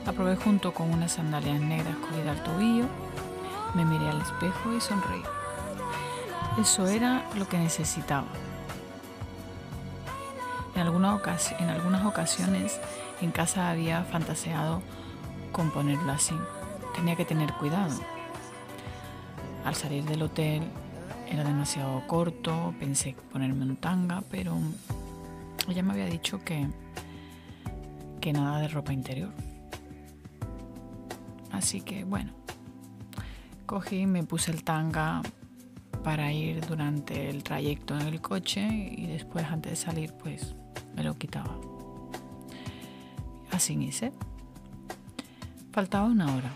La 0.05 0.37
junto 0.37 0.73
con 0.73 0.91
unas 0.91 1.13
sandalias 1.13 1.61
negras 1.61 1.95
cogidas 1.97 2.39
al 2.39 2.43
tobillo, 2.43 2.87
me 3.75 3.85
miré 3.85 4.09
al 4.09 4.21
espejo 4.23 4.73
y 4.73 4.81
sonreí. 4.81 5.23
Eso 6.59 6.87
era 6.87 7.25
lo 7.37 7.47
que 7.47 7.59
necesitaba. 7.59 8.27
En, 10.75 10.83
en 10.83 11.71
algunas 11.71 12.07
ocasiones 12.07 12.81
en 13.21 13.33
casa 13.33 13.69
había 13.69 14.05
fantaseado 14.05 14.81
con 15.53 15.71
ponerlo 15.71 16.13
así. 16.13 16.35
Tenía 16.95 17.17
que 17.17 17.25
tener 17.25 17.53
cuidado. 17.55 17.95
Al 19.65 19.75
salir 19.75 20.05
del 20.05 20.23
hotel 20.23 20.63
era 21.31 21.45
demasiado 21.45 22.07
corto, 22.07 22.75
pensé 22.79 23.15
ponerme 23.33 23.65
un 23.65 23.77
tanga, 23.77 24.23
pero 24.31 24.57
ella 25.69 25.83
me 25.83 25.93
había 25.93 26.07
dicho 26.07 26.43
que, 26.45 26.69
que 28.21 28.33
nada 28.33 28.61
de 28.61 28.69
ropa 28.69 28.93
interior. 28.93 29.33
Así 31.53 31.81
que 31.81 32.05
bueno, 32.05 32.33
cogí, 33.67 34.07
me 34.07 34.25
puse 34.25 34.51
el 34.51 34.65
tanga 34.65 35.23
para 36.05 36.33
ir 36.33 36.65
durante 36.67 37.29
el 37.29 37.43
trayecto 37.43 37.99
en 37.99 38.07
el 38.07 38.21
coche 38.21 38.67
y 38.67 39.07
después 39.07 39.45
antes 39.47 39.73
de 39.73 39.77
salir 39.77 40.15
pues 40.15 40.55
me 40.95 41.03
lo 41.03 41.19
quitaba. 41.19 41.59
Así 43.51 43.75
hice. 43.75 44.13
Faltaba 45.73 46.07
una 46.07 46.35
hora. 46.35 46.51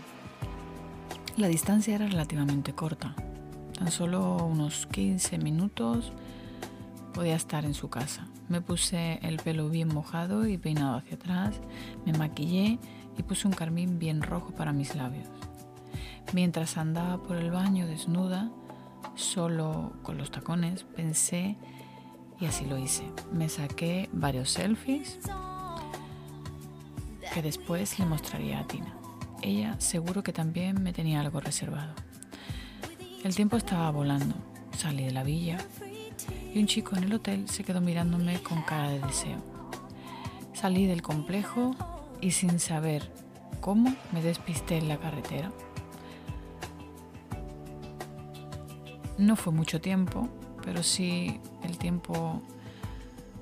La 1.37 1.47
distancia 1.47 1.95
era 1.95 2.07
relativamente 2.07 2.73
corta. 2.73 3.15
Tan 3.83 3.91
solo 3.91 4.37
unos 4.37 4.85
15 4.85 5.39
minutos 5.39 6.13
podía 7.13 7.35
estar 7.35 7.65
en 7.65 7.73
su 7.73 7.89
casa. 7.89 8.25
Me 8.47 8.61
puse 8.61 9.19
el 9.23 9.41
pelo 9.41 9.67
bien 9.67 9.89
mojado 9.89 10.47
y 10.47 10.57
peinado 10.57 10.95
hacia 10.95 11.15
atrás, 11.15 11.59
me 12.05 12.13
maquillé 12.13 12.79
y 13.17 13.23
puse 13.23 13.45
un 13.45 13.53
carmín 13.53 13.99
bien 13.99 14.21
rojo 14.21 14.51
para 14.53 14.71
mis 14.71 14.95
labios. 14.95 15.27
Mientras 16.31 16.77
andaba 16.77 17.21
por 17.21 17.35
el 17.35 17.51
baño 17.51 17.85
desnuda, 17.85 18.51
solo 19.15 19.91
con 20.01 20.17
los 20.17 20.31
tacones, 20.31 20.85
pensé 20.85 21.57
y 22.39 22.45
así 22.45 22.63
lo 22.63 22.77
hice. 22.77 23.03
Me 23.33 23.49
saqué 23.49 24.09
varios 24.13 24.51
selfies 24.51 25.19
que 27.33 27.41
después 27.41 27.99
le 27.99 28.05
mostraría 28.05 28.61
a 28.61 28.65
Tina. 28.65 28.93
Ella 29.41 29.75
seguro 29.81 30.23
que 30.23 30.31
también 30.31 30.81
me 30.81 30.93
tenía 30.93 31.19
algo 31.19 31.41
reservado. 31.41 31.93
El 33.23 33.33
tiempo 33.33 33.55
estaba 33.55 33.89
volando. 33.89 34.35
Salí 34.77 35.05
de 35.05 35.11
la 35.11 35.23
villa 35.23 35.57
y 36.53 36.59
un 36.59 36.67
chico 36.67 36.97
en 36.97 37.05
el 37.05 37.13
hotel 37.13 37.47
se 37.47 37.63
quedó 37.63 37.79
mirándome 37.79 38.43
con 38.43 38.61
cara 38.63 38.89
de 38.89 38.99
deseo. 38.99 39.37
Salí 40.51 40.87
del 40.87 41.01
complejo 41.01 41.73
y 42.19 42.31
sin 42.31 42.59
saber 42.59 43.09
cómo 43.61 43.95
me 44.11 44.21
despisté 44.21 44.77
en 44.77 44.89
la 44.89 44.97
carretera. 44.97 45.53
No 49.17 49.37
fue 49.37 49.53
mucho 49.53 49.79
tiempo, 49.79 50.27
pero 50.61 50.83
sí 50.83 51.39
el 51.63 51.77
tiempo 51.77 52.41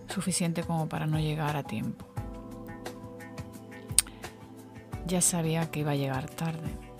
suficiente 0.09 0.61
como 0.61 0.87
para 0.87 1.07
no 1.07 1.19
llegar 1.19 1.57
a 1.57 1.63
tiempo. 1.63 2.05
Ya 5.07 5.21
sabía 5.21 5.71
que 5.71 5.79
iba 5.79 5.91
a 5.91 5.95
llegar 5.95 6.29
tarde. 6.29 6.90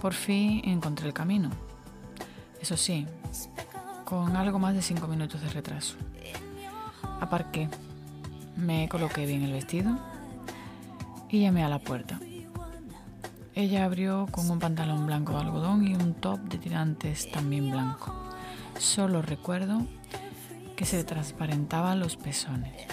Por 0.00 0.14
fin 0.14 0.62
encontré 0.64 1.06
el 1.06 1.14
camino. 1.14 1.50
Eso 2.60 2.76
sí, 2.76 3.06
con 4.04 4.36
algo 4.36 4.58
más 4.58 4.74
de 4.74 4.82
cinco 4.82 5.06
minutos 5.06 5.40
de 5.40 5.50
retraso. 5.50 5.96
Aparqué 7.20 7.68
me 8.58 8.88
coloqué 8.88 9.24
bien 9.24 9.42
el 9.42 9.52
vestido 9.52 9.96
y 11.28 11.42
llamé 11.42 11.62
a 11.62 11.68
la 11.68 11.78
puerta. 11.78 12.18
Ella 13.54 13.84
abrió 13.84 14.26
con 14.30 14.50
un 14.50 14.58
pantalón 14.58 15.06
blanco 15.06 15.32
de 15.32 15.38
algodón 15.38 15.86
y 15.86 15.94
un 15.94 16.14
top 16.14 16.40
de 16.40 16.58
tirantes 16.58 17.30
también 17.30 17.70
blanco. 17.70 18.12
Solo 18.78 19.22
recuerdo 19.22 19.86
que 20.76 20.84
se 20.84 21.02
transparentaban 21.04 22.00
los 22.00 22.16
pezones. 22.16 22.86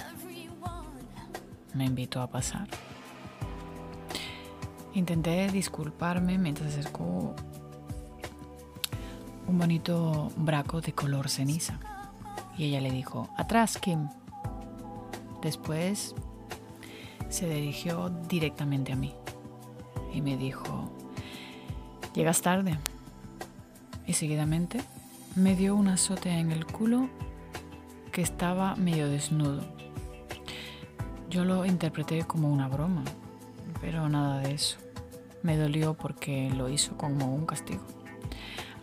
Me 1.74 1.86
invitó 1.86 2.22
a 2.22 2.30
pasar. 2.30 2.68
Intenté 4.96 5.52
disculparme 5.52 6.38
mientras 6.38 6.70
acercó 6.70 7.36
un 9.48 9.60
bonito 9.60 10.32
braco 10.38 10.82
de 10.82 10.94
color 10.94 11.30
ceniza. 11.30 11.80
Y 12.58 12.66
ella 12.66 12.80
le 12.80 12.92
dijo, 12.92 13.30
atrás, 13.38 13.78
Kim. 13.78 14.08
Después 15.42 16.16
se 17.30 17.48
dirigió 17.48 18.10
directamente 18.30 18.94
a 18.94 18.96
mí 18.96 19.14
y 20.14 20.22
me 20.22 20.38
dijo, 20.38 20.90
llegas 22.14 22.42
tarde. 22.42 22.80
Y 24.08 24.14
seguidamente 24.14 24.82
me 25.36 25.56
dio 25.56 25.76
un 25.76 25.90
azote 25.90 26.30
en 26.30 26.52
el 26.52 26.66
culo 26.66 27.10
que 28.14 28.22
estaba 28.22 28.76
medio 28.76 29.10
desnudo. 29.10 29.62
Yo 31.30 31.44
lo 31.44 31.66
interpreté 31.66 32.24
como 32.24 32.50
una 32.50 32.70
broma, 32.70 33.04
pero 33.82 34.08
nada 34.08 34.40
de 34.40 34.54
eso. 34.54 34.85
Me 35.46 35.58
dolió 35.58 35.94
porque 35.94 36.50
lo 36.58 36.70
hizo 36.70 36.98
como 36.98 37.36
un 37.36 37.46
castigo. 37.46 37.84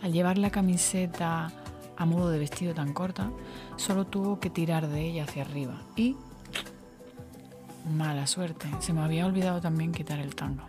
Al 0.01 0.13
llevar 0.13 0.37
la 0.37 0.49
camiseta 0.49 1.51
a 1.97 2.05
modo 2.05 2.29
de 2.29 2.39
vestido 2.39 2.73
tan 2.73 2.93
corta, 2.93 3.31
solo 3.75 4.07
tuvo 4.07 4.39
que 4.39 4.49
tirar 4.49 4.87
de 4.87 5.01
ella 5.01 5.25
hacia 5.25 5.43
arriba 5.43 5.81
y... 5.97 6.15
Mala 7.93 8.27
suerte, 8.27 8.69
se 8.79 8.93
me 8.93 9.01
había 9.01 9.25
olvidado 9.25 9.59
también 9.59 9.91
quitar 9.91 10.19
el 10.19 10.35
tango. 10.35 10.63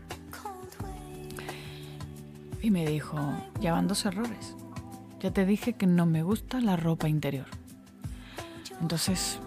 Y 2.61 2.73
me 2.73 2.85
dijo, 2.85 3.17
ya 3.61 3.71
van 3.71 3.87
dos 3.87 4.05
errores. 4.05 4.57
Ya 5.21 5.31
te 5.31 5.47
dije 5.47 5.75
que 5.75 5.87
no 5.87 6.07
me 6.07 6.25
gusta 6.25 6.61
la 6.61 6.75
ropa 6.75 7.09
interior. 7.09 7.47
Entonces 8.81 9.39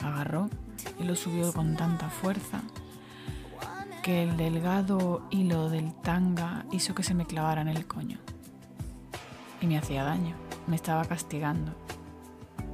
agarró 0.00 0.48
y 1.00 1.02
lo 1.02 1.16
subió 1.16 1.52
con 1.52 1.74
tanta 1.74 2.08
fuerza 2.08 2.62
que 4.06 4.22
el 4.22 4.36
delgado 4.36 5.26
hilo 5.30 5.68
del 5.68 5.92
tanga 5.92 6.64
hizo 6.70 6.94
que 6.94 7.02
se 7.02 7.12
me 7.12 7.26
clavara 7.26 7.62
en 7.62 7.66
el 7.66 7.88
coño. 7.88 8.20
Y 9.60 9.66
me 9.66 9.78
hacía 9.78 10.04
daño, 10.04 10.36
me 10.68 10.76
estaba 10.76 11.04
castigando, 11.06 11.72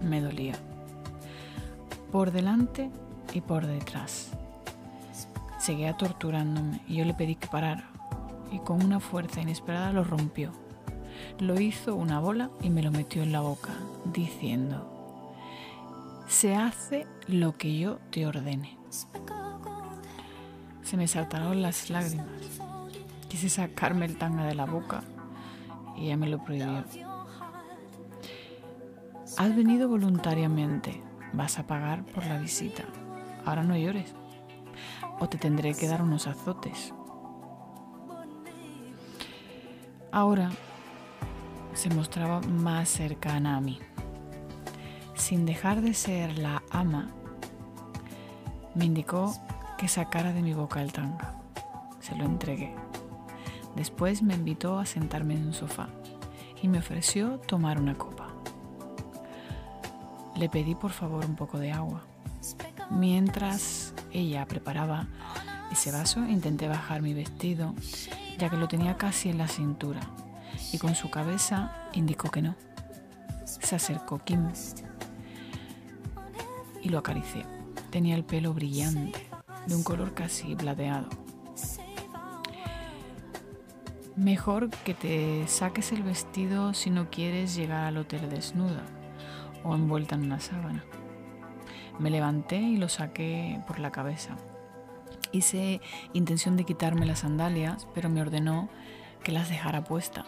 me 0.02 0.20
dolía. 0.20 0.56
Por 2.10 2.32
delante 2.32 2.90
y 3.32 3.40
por 3.40 3.66
detrás. 3.66 4.32
Seguía 5.56 5.96
torturándome 5.96 6.82
y 6.86 6.96
yo 6.96 7.06
le 7.06 7.14
pedí 7.14 7.36
que 7.36 7.46
parara 7.46 7.88
y 8.50 8.58
con 8.58 8.84
una 8.84 9.00
fuerza 9.00 9.40
inesperada 9.40 9.90
lo 9.90 10.04
rompió. 10.04 10.52
Lo 11.38 11.58
hizo 11.58 11.96
una 11.96 12.20
bola 12.20 12.50
y 12.60 12.68
me 12.68 12.82
lo 12.82 12.90
metió 12.90 13.22
en 13.22 13.32
la 13.32 13.40
boca, 13.40 13.72
diciendo, 14.12 15.24
se 16.28 16.54
hace 16.54 17.06
lo 17.26 17.56
que 17.56 17.78
yo 17.78 18.00
te 18.10 18.26
ordene. 18.26 18.76
Se 20.92 20.98
me 20.98 21.08
saltaron 21.08 21.62
las 21.62 21.88
lágrimas. 21.88 22.26
Quise 23.26 23.48
sacarme 23.48 24.04
el 24.04 24.18
tanga 24.18 24.44
de 24.44 24.54
la 24.54 24.66
boca 24.66 25.02
y 25.96 26.04
ella 26.04 26.18
me 26.18 26.28
lo 26.28 26.44
prohibió. 26.44 26.84
Has 29.38 29.56
venido 29.56 29.88
voluntariamente. 29.88 31.02
Vas 31.32 31.58
a 31.58 31.66
pagar 31.66 32.04
por 32.04 32.26
la 32.26 32.36
visita. 32.36 32.84
Ahora 33.46 33.62
no 33.62 33.74
llores. 33.74 34.12
O 35.18 35.30
te 35.30 35.38
tendré 35.38 35.72
que 35.72 35.88
dar 35.88 36.02
unos 36.02 36.26
azotes. 36.26 36.92
Ahora 40.10 40.50
se 41.72 41.88
mostraba 41.88 42.42
más 42.42 42.90
cercana 42.90 43.56
a 43.56 43.62
mí. 43.62 43.78
Sin 45.14 45.46
dejar 45.46 45.80
de 45.80 45.94
ser 45.94 46.36
la 46.36 46.62
ama, 46.70 47.12
me 48.74 48.84
indicó 48.84 49.34
que 49.82 49.88
sacara 49.88 50.32
de 50.32 50.42
mi 50.42 50.54
boca 50.54 50.80
el 50.80 50.92
tanga. 50.92 51.34
Se 51.98 52.14
lo 52.14 52.24
entregué. 52.24 52.72
Después 53.74 54.22
me 54.22 54.34
invitó 54.34 54.78
a 54.78 54.86
sentarme 54.86 55.34
en 55.34 55.48
un 55.48 55.54
sofá 55.54 55.88
y 56.62 56.68
me 56.68 56.78
ofreció 56.78 57.40
tomar 57.40 57.80
una 57.80 57.98
copa. 57.98 58.28
Le 60.36 60.48
pedí 60.48 60.76
por 60.76 60.92
favor 60.92 61.24
un 61.24 61.34
poco 61.34 61.58
de 61.58 61.72
agua. 61.72 62.04
Mientras 62.90 63.92
ella 64.12 64.46
preparaba 64.46 65.08
ese 65.72 65.90
vaso, 65.90 66.20
intenté 66.28 66.68
bajar 66.68 67.02
mi 67.02 67.12
vestido, 67.12 67.74
ya 68.38 68.48
que 68.48 68.58
lo 68.58 68.68
tenía 68.68 68.96
casi 68.96 69.30
en 69.30 69.38
la 69.38 69.48
cintura, 69.48 70.02
y 70.72 70.78
con 70.78 70.94
su 70.94 71.10
cabeza 71.10 71.88
indicó 71.92 72.30
que 72.30 72.40
no. 72.40 72.54
Se 73.44 73.74
acercó 73.74 74.20
Kim 74.20 74.48
y 76.80 76.88
lo 76.88 76.98
acaricié. 76.98 77.44
Tenía 77.90 78.14
el 78.14 78.24
pelo 78.24 78.54
brillante, 78.54 79.31
de 79.66 79.74
un 79.74 79.82
color 79.82 80.14
casi 80.14 80.54
plateado. 80.56 81.08
Mejor 84.16 84.68
que 84.68 84.92
te 84.92 85.46
saques 85.48 85.90
el 85.92 86.02
vestido 86.02 86.74
si 86.74 86.90
no 86.90 87.08
quieres 87.08 87.54
llegar 87.54 87.84
al 87.84 87.96
hotel 87.96 88.28
desnuda 88.28 88.84
o 89.64 89.74
envuelta 89.74 90.16
en 90.16 90.24
una 90.24 90.38
sábana. 90.38 90.84
Me 91.98 92.10
levanté 92.10 92.56
y 92.56 92.76
lo 92.76 92.88
saqué 92.88 93.62
por 93.66 93.78
la 93.78 93.90
cabeza. 93.90 94.36
Hice 95.32 95.80
intención 96.12 96.56
de 96.56 96.64
quitarme 96.64 97.06
las 97.06 97.20
sandalias, 97.20 97.88
pero 97.94 98.10
me 98.10 98.20
ordenó 98.20 98.68
que 99.24 99.32
las 99.32 99.48
dejara 99.48 99.84
puesta. 99.84 100.26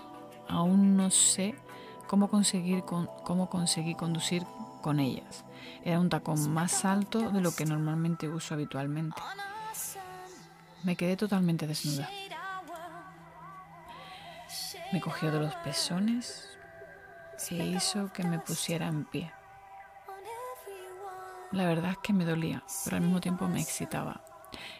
Aún 0.48 0.96
no 0.96 1.10
sé 1.10 1.54
cómo, 2.06 2.28
conseguir 2.28 2.84
cómo 2.84 3.50
conseguí 3.50 3.94
conducir 3.94 4.44
con 4.80 4.98
ellas. 4.98 5.44
Era 5.84 6.00
un 6.00 6.08
tacón 6.08 6.52
más 6.52 6.84
alto 6.84 7.30
de 7.30 7.40
lo 7.40 7.54
que 7.54 7.66
normalmente 7.66 8.28
uso 8.28 8.54
habitualmente. 8.54 9.20
Me 10.82 10.96
quedé 10.96 11.16
totalmente 11.16 11.66
desnuda. 11.66 12.08
Me 14.92 15.00
cogió 15.00 15.30
de 15.30 15.40
los 15.40 15.54
pezones 15.56 16.48
e 17.50 17.66
hizo 17.66 18.12
que 18.12 18.24
me 18.24 18.38
pusiera 18.38 18.86
en 18.86 19.04
pie. 19.04 19.32
La 21.52 21.66
verdad 21.66 21.92
es 21.92 21.98
que 21.98 22.12
me 22.12 22.24
dolía, 22.24 22.64
pero 22.84 22.96
al 22.96 23.02
mismo 23.02 23.20
tiempo 23.20 23.46
me 23.46 23.60
excitaba. 23.60 24.24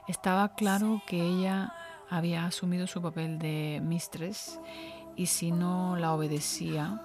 Estaba 0.09 0.55
claro 0.55 1.03
que 1.07 1.21
ella 1.21 1.73
había 2.11 2.47
asumido 2.47 2.87
su 2.87 3.01
papel 3.01 3.39
de 3.39 3.81
mistress 3.83 4.61
y 5.17 5.27
si 5.27 5.53
no 5.53 5.97
la 5.97 6.13
obedecía, 6.13 7.01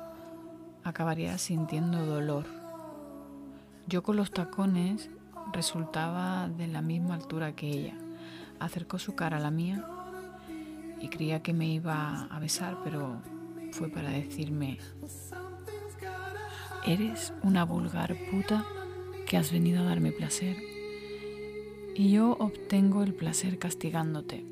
acabaría 0.83 1.37
sintiendo 1.37 2.05
dolor. 2.05 2.58
Yo 3.89 4.03
con 4.03 4.17
los 4.17 4.29
tacones 4.29 5.09
resultaba 5.51 6.47
de 6.47 6.67
la 6.67 6.83
misma 6.83 7.15
altura 7.15 7.55
que 7.55 7.67
ella. 7.67 7.97
Acercó 8.59 8.99
su 8.99 9.15
cara 9.15 9.37
a 9.37 9.39
la 9.39 9.49
mía 9.49 9.83
y 11.01 11.07
creía 11.07 11.41
que 11.41 11.53
me 11.53 11.65
iba 11.65 12.25
a 12.25 12.39
besar, 12.39 12.77
pero 12.83 13.19
fue 13.71 13.89
para 13.89 14.11
decirme, 14.11 14.77
eres 16.85 17.33
una 17.41 17.65
vulgar 17.65 18.15
puta 18.29 18.63
que 19.25 19.37
has 19.37 19.51
venido 19.51 19.81
a 19.81 19.85
darme 19.85 20.11
placer 20.11 20.57
y 21.95 22.11
yo 22.11 22.37
obtengo 22.39 23.01
el 23.01 23.15
placer 23.15 23.57
castigándote. 23.57 24.45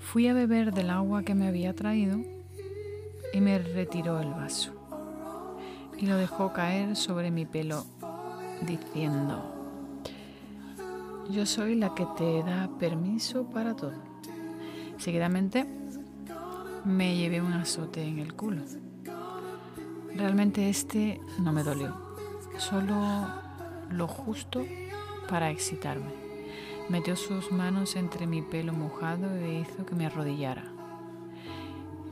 Fui 0.00 0.26
a 0.26 0.34
beber 0.34 0.74
del 0.74 0.90
agua 0.90 1.22
que 1.22 1.36
me 1.36 1.46
había 1.46 1.72
traído 1.72 2.18
y 3.32 3.40
me 3.40 3.60
retiró 3.60 4.18
el 4.18 4.30
vaso 4.30 4.81
y 6.02 6.06
lo 6.06 6.16
dejó 6.16 6.52
caer 6.52 6.96
sobre 6.96 7.30
mi 7.30 7.46
pelo, 7.46 7.86
diciendo, 8.66 9.40
yo 11.30 11.46
soy 11.46 11.76
la 11.76 11.94
que 11.94 12.04
te 12.16 12.42
da 12.42 12.68
permiso 12.76 13.44
para 13.44 13.76
todo. 13.76 13.94
Seguidamente 14.98 15.64
me 16.84 17.16
llevé 17.16 17.40
un 17.40 17.52
azote 17.52 18.02
en 18.02 18.18
el 18.18 18.34
culo. 18.34 18.62
Realmente 20.16 20.68
este 20.68 21.20
no 21.38 21.52
me 21.52 21.62
dolió, 21.62 21.94
solo 22.58 22.96
lo 23.88 24.08
justo 24.08 24.66
para 25.28 25.50
excitarme. 25.50 26.10
Metió 26.88 27.14
sus 27.14 27.52
manos 27.52 27.94
entre 27.94 28.26
mi 28.26 28.42
pelo 28.42 28.72
mojado 28.72 29.32
e 29.36 29.60
hizo 29.60 29.86
que 29.86 29.94
me 29.94 30.06
arrodillara. 30.06 30.64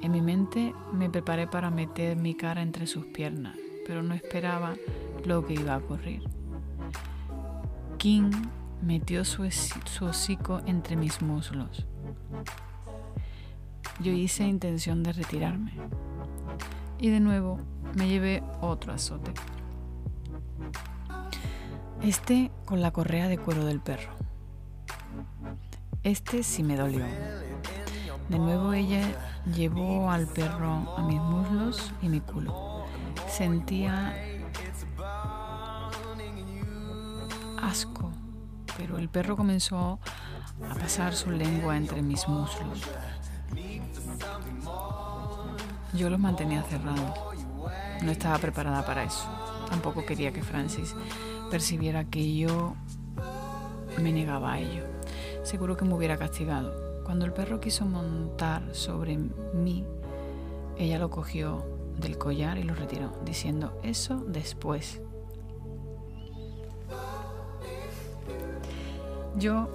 En 0.00 0.12
mi 0.12 0.22
mente 0.22 0.72
me 0.92 1.10
preparé 1.10 1.48
para 1.48 1.72
meter 1.72 2.16
mi 2.16 2.36
cara 2.36 2.62
entre 2.62 2.86
sus 2.86 3.04
piernas 3.06 3.56
pero 3.90 4.04
no 4.04 4.14
esperaba 4.14 4.74
lo 5.24 5.44
que 5.44 5.54
iba 5.54 5.74
a 5.74 5.78
ocurrir. 5.78 6.22
King 7.98 8.30
metió 8.80 9.24
su, 9.24 9.42
hocico 9.42 10.60
entre 10.64 10.94
mis 10.94 11.20
muslos. 11.22 11.88
Yo 13.98 14.12
hice 14.12 14.44
intención 14.44 15.02
de 15.02 15.12
retirarme 15.12 15.72
y 17.00 17.10
de 17.10 17.18
nuevo 17.18 17.58
me 17.96 18.06
llevé 18.06 18.44
otro 18.60 18.92
azote. 18.92 19.32
Este 22.00 22.52
con 22.66 22.80
la 22.82 22.92
correa 22.92 23.26
de 23.26 23.38
cuero 23.38 23.64
del 23.64 23.80
perro. 23.80 24.12
Este 26.04 26.44
sí 26.44 26.62
me 26.62 26.76
dolió. 26.76 27.04
De 28.28 28.38
nuevo 28.38 28.72
ella 28.72 29.02
llevó 29.52 30.12
al 30.12 30.28
perro 30.28 30.94
a 30.96 31.02
mis 31.02 31.20
muslos 31.20 31.92
y 32.00 32.08
mi 32.08 32.20
culo 32.20 32.69
sentía 33.30 34.14
asco, 37.62 38.10
pero 38.76 38.98
el 38.98 39.08
perro 39.08 39.36
comenzó 39.36 39.98
a 40.68 40.74
pasar 40.74 41.14
su 41.14 41.30
lengua 41.30 41.76
entre 41.76 42.02
mis 42.02 42.26
muslos. 42.28 42.82
Yo 45.92 46.10
los 46.10 46.18
mantenía 46.18 46.62
cerrados. 46.62 47.18
No 48.02 48.10
estaba 48.10 48.38
preparada 48.38 48.84
para 48.84 49.04
eso. 49.04 49.28
Tampoco 49.68 50.04
quería 50.04 50.32
que 50.32 50.42
Francis 50.42 50.94
percibiera 51.50 52.04
que 52.04 52.36
yo 52.36 52.74
me 54.00 54.12
negaba 54.12 54.54
a 54.54 54.58
ello. 54.58 54.84
Seguro 55.42 55.76
que 55.76 55.84
me 55.84 55.94
hubiera 55.94 56.16
castigado. 56.16 57.02
Cuando 57.04 57.24
el 57.24 57.32
perro 57.32 57.60
quiso 57.60 57.84
montar 57.84 58.74
sobre 58.74 59.18
mí, 59.18 59.84
ella 60.78 60.98
lo 60.98 61.10
cogió 61.10 61.79
del 62.00 62.18
collar 62.18 62.58
y 62.58 62.62
lo 62.62 62.74
retiró, 62.74 63.12
diciendo 63.24 63.78
eso 63.82 64.16
después. 64.26 65.00
Yo, 69.36 69.68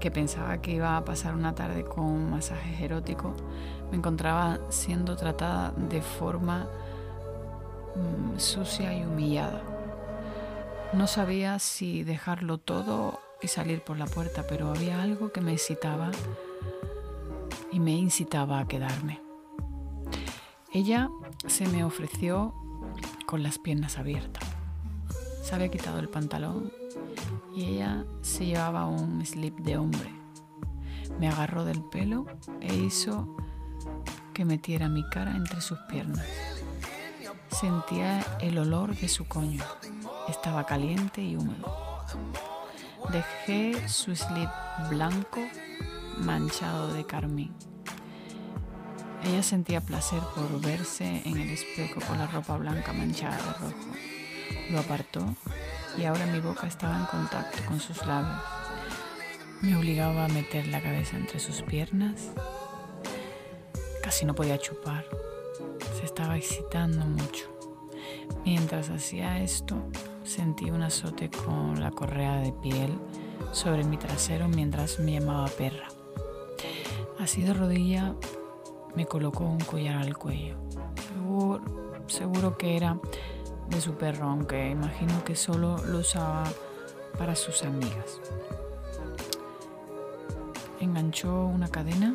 que 0.00 0.10
pensaba 0.10 0.60
que 0.60 0.72
iba 0.72 0.96
a 0.96 1.04
pasar 1.04 1.34
una 1.34 1.54
tarde 1.54 1.84
con 1.84 2.30
masajes 2.30 2.80
eróticos, 2.80 3.34
me 3.90 3.96
encontraba 3.96 4.58
siendo 4.68 5.16
tratada 5.16 5.72
de 5.72 6.02
forma 6.02 6.68
mm, 7.96 8.38
sucia 8.38 8.96
y 8.96 9.04
humillada. 9.04 9.62
No 10.92 11.06
sabía 11.06 11.58
si 11.58 12.04
dejarlo 12.04 12.58
todo 12.58 13.18
y 13.42 13.48
salir 13.48 13.82
por 13.82 13.98
la 13.98 14.06
puerta, 14.06 14.44
pero 14.48 14.68
había 14.68 15.02
algo 15.02 15.32
que 15.32 15.40
me 15.40 15.52
excitaba 15.52 16.10
y 17.72 17.80
me 17.80 17.92
incitaba 17.92 18.60
a 18.60 18.68
quedarme. 18.68 19.23
Ella 20.74 21.08
se 21.46 21.68
me 21.68 21.84
ofreció 21.84 22.52
con 23.26 23.44
las 23.44 23.60
piernas 23.60 23.96
abiertas. 23.96 24.42
Se 25.44 25.54
había 25.54 25.70
quitado 25.70 26.00
el 26.00 26.08
pantalón 26.08 26.72
y 27.54 27.64
ella 27.66 28.04
se 28.22 28.44
llevaba 28.44 28.86
un 28.86 29.24
slip 29.24 29.56
de 29.60 29.76
hombre. 29.76 30.10
Me 31.20 31.28
agarró 31.28 31.64
del 31.64 31.80
pelo 31.80 32.26
e 32.60 32.74
hizo 32.74 33.36
que 34.32 34.44
metiera 34.44 34.88
mi 34.88 35.08
cara 35.10 35.36
entre 35.36 35.60
sus 35.60 35.78
piernas. 35.88 36.26
Sentía 37.52 38.26
el 38.40 38.58
olor 38.58 38.96
de 38.96 39.06
su 39.06 39.28
coño. 39.28 39.62
Estaba 40.28 40.66
caliente 40.66 41.22
y 41.22 41.36
húmedo. 41.36 41.72
Dejé 43.12 43.88
su 43.88 44.16
slip 44.16 44.50
blanco 44.90 45.38
manchado 46.18 46.92
de 46.92 47.06
carmín. 47.06 47.54
Ella 49.24 49.42
sentía 49.42 49.80
placer 49.80 50.20
por 50.34 50.60
verse 50.60 51.22
en 51.24 51.38
el 51.38 51.50
espejo 51.50 52.00
con 52.06 52.18
la 52.18 52.26
ropa 52.26 52.58
blanca 52.58 52.92
manchada 52.92 53.36
de 53.36 53.52
rojo. 53.54 53.74
Lo 54.70 54.80
apartó 54.80 55.34
y 55.96 56.04
ahora 56.04 56.26
mi 56.26 56.40
boca 56.40 56.66
estaba 56.66 56.98
en 56.98 57.06
contacto 57.06 57.58
con 57.66 57.80
sus 57.80 58.04
labios. 58.06 58.42
Me 59.62 59.76
obligaba 59.76 60.26
a 60.26 60.28
meter 60.28 60.66
la 60.66 60.82
cabeza 60.82 61.16
entre 61.16 61.40
sus 61.40 61.62
piernas. 61.62 62.32
Casi 64.02 64.26
no 64.26 64.34
podía 64.34 64.58
chupar. 64.58 65.06
Se 65.98 66.04
estaba 66.04 66.36
excitando 66.36 67.06
mucho. 67.06 67.48
Mientras 68.44 68.90
hacía 68.90 69.42
esto, 69.42 69.76
sentí 70.22 70.70
un 70.70 70.82
azote 70.82 71.30
con 71.30 71.80
la 71.80 71.90
correa 71.90 72.36
de 72.40 72.52
piel 72.52 72.98
sobre 73.52 73.84
mi 73.84 73.96
trasero 73.96 74.48
mientras 74.48 74.98
me 74.98 75.12
llamaba 75.12 75.48
perra. 75.48 75.88
Así 77.18 77.42
de 77.42 77.54
rodilla 77.54 78.14
me 78.94 79.06
colocó 79.06 79.44
un 79.44 79.60
collar 79.60 79.96
al 79.96 80.16
cuello. 80.16 80.56
Seguro, 82.06 82.56
que 82.58 82.76
era 82.76 82.98
de 83.68 83.80
su 83.80 83.94
perro, 83.94 84.28
aunque 84.28 84.70
imagino 84.70 85.24
que 85.24 85.34
solo 85.34 85.78
lo 85.86 85.98
usaba 85.98 86.44
para 87.18 87.34
sus 87.34 87.62
amigas. 87.62 88.20
Enganchó 90.80 91.46
una 91.46 91.68
cadena 91.68 92.14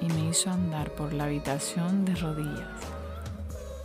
y 0.00 0.06
me 0.06 0.28
hizo 0.30 0.50
andar 0.50 0.90
por 0.92 1.12
la 1.12 1.24
habitación 1.24 2.04
de 2.04 2.14
rodillas. 2.14 2.68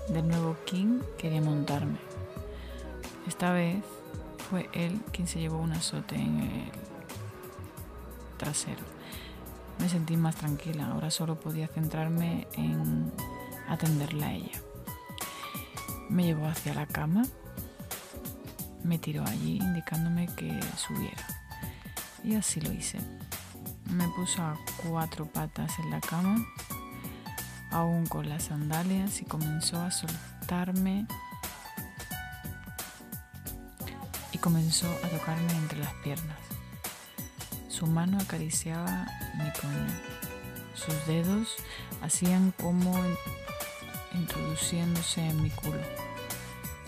De 0.08 0.22
nuevo 0.22 0.56
King 0.66 1.00
quería 1.18 1.42
montarme. 1.42 1.98
Esta 3.28 3.54
vez 3.54 3.84
fue 4.50 4.70
él 4.74 5.00
quien 5.12 5.28
se 5.28 5.40
llevó 5.40 5.58
un 5.58 5.72
azote 5.72 6.16
en 6.16 6.40
el 6.42 6.72
trasero. 8.38 8.91
Me 9.82 9.90
sentí 9.90 10.16
más 10.16 10.36
tranquila, 10.36 10.86
ahora 10.86 11.10
solo 11.10 11.40
podía 11.40 11.68
centrarme 11.68 12.48
en 12.54 13.12
atenderla 13.68 14.28
a 14.28 14.34
ella. 14.34 14.62
Me 16.08 16.24
llevó 16.24 16.46
hacia 16.46 16.76
la 16.76 16.86
cama, 16.86 17.24
me 18.84 19.00
tiró 19.00 19.26
allí 19.26 19.58
indicándome 19.58 20.28
que 20.36 20.60
subiera. 20.78 21.26
Y 22.24 22.36
así 22.36 22.62
lo 22.62 22.72
hice. 22.72 23.00
Me 23.90 24.08
puso 24.10 24.44
a 24.44 24.56
cuatro 24.88 25.26
patas 25.26 25.80
en 25.80 25.90
la 25.90 26.00
cama, 26.00 26.46
aún 27.72 28.06
con 28.06 28.30
las 28.30 28.44
sandalias, 28.44 29.20
y 29.20 29.26
comenzó 29.26 29.82
a 29.82 29.90
soltarme 29.90 31.08
y 34.32 34.38
comenzó 34.38 34.88
a 35.04 35.08
tocarme 35.08 35.52
entre 35.54 35.80
las 35.80 35.94
piernas. 36.04 36.51
Su 37.82 37.88
mano 37.88 38.20
acariciaba 38.20 39.08
mi 39.34 39.50
coño. 39.60 39.88
Sus 40.76 41.08
dedos 41.08 41.56
hacían 42.04 42.54
como 42.62 42.94
introduciéndose 44.14 45.28
en 45.28 45.42
mi 45.42 45.50
culo. 45.50 45.82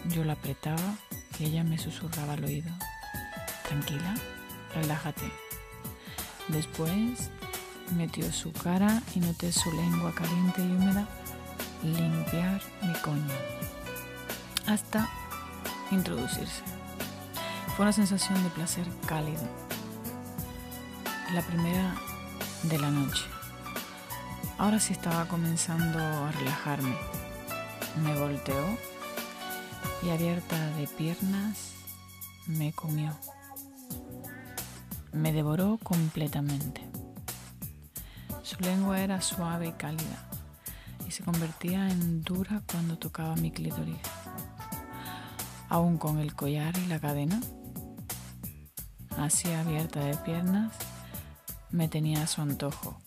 Yo 0.09 0.23
la 0.23 0.33
apretaba 0.33 0.95
y 1.39 1.45
ella 1.45 1.63
me 1.63 1.79
susurraba 1.79 2.33
al 2.33 2.43
oído. 2.43 2.71
Tranquila, 3.67 4.13
relájate. 4.75 5.31
Después 6.49 7.31
metió 7.97 8.31
su 8.31 8.51
cara 8.51 9.01
y 9.15 9.19
noté 9.19 9.51
su 9.51 9.71
lengua 9.71 10.13
caliente 10.13 10.61
y 10.61 10.75
húmeda 10.75 11.07
limpiar 11.81 12.61
mi 12.83 12.93
coño 13.01 13.33
hasta 14.67 15.09
introducirse. 15.89 16.61
Fue 17.75 17.81
una 17.81 17.93
sensación 17.93 18.43
de 18.43 18.49
placer 18.51 18.85
cálido 19.07 19.62
la 21.33 21.41
primera 21.41 21.95
de 22.61 22.77
la 22.77 22.91
noche. 22.91 23.23
Ahora 24.59 24.79
sí 24.79 24.93
estaba 24.93 25.27
comenzando 25.27 25.97
a 25.97 26.31
relajarme. 26.31 26.95
Me 28.03 28.19
volteó 28.19 28.61
y 30.03 30.11
abierta 30.11 30.55
de 30.77 30.85
piernas 30.85 31.73
me 32.45 32.71
comió. 32.71 33.17
Me 35.11 35.33
devoró 35.33 35.79
completamente. 35.81 36.81
Su 38.43 38.59
lengua 38.59 38.99
era 38.99 39.19
suave 39.19 39.69
y 39.69 39.71
cálida 39.71 40.29
y 41.07 41.11
se 41.11 41.23
convertía 41.23 41.89
en 41.89 42.21
dura 42.23 42.61
cuando 42.71 42.99
tocaba 42.99 43.35
mi 43.37 43.49
clítoris. 43.49 43.97
Aún 45.67 45.97
con 45.97 46.19
el 46.19 46.35
collar 46.35 46.77
y 46.77 46.85
la 46.85 46.99
cadena, 46.99 47.41
así 49.17 49.51
abierta 49.51 49.99
de 50.01 50.15
piernas, 50.17 50.71
me 51.73 51.87
tenía 51.87 52.21
a 52.21 52.27
su 52.27 52.41
antojo. 52.41 53.01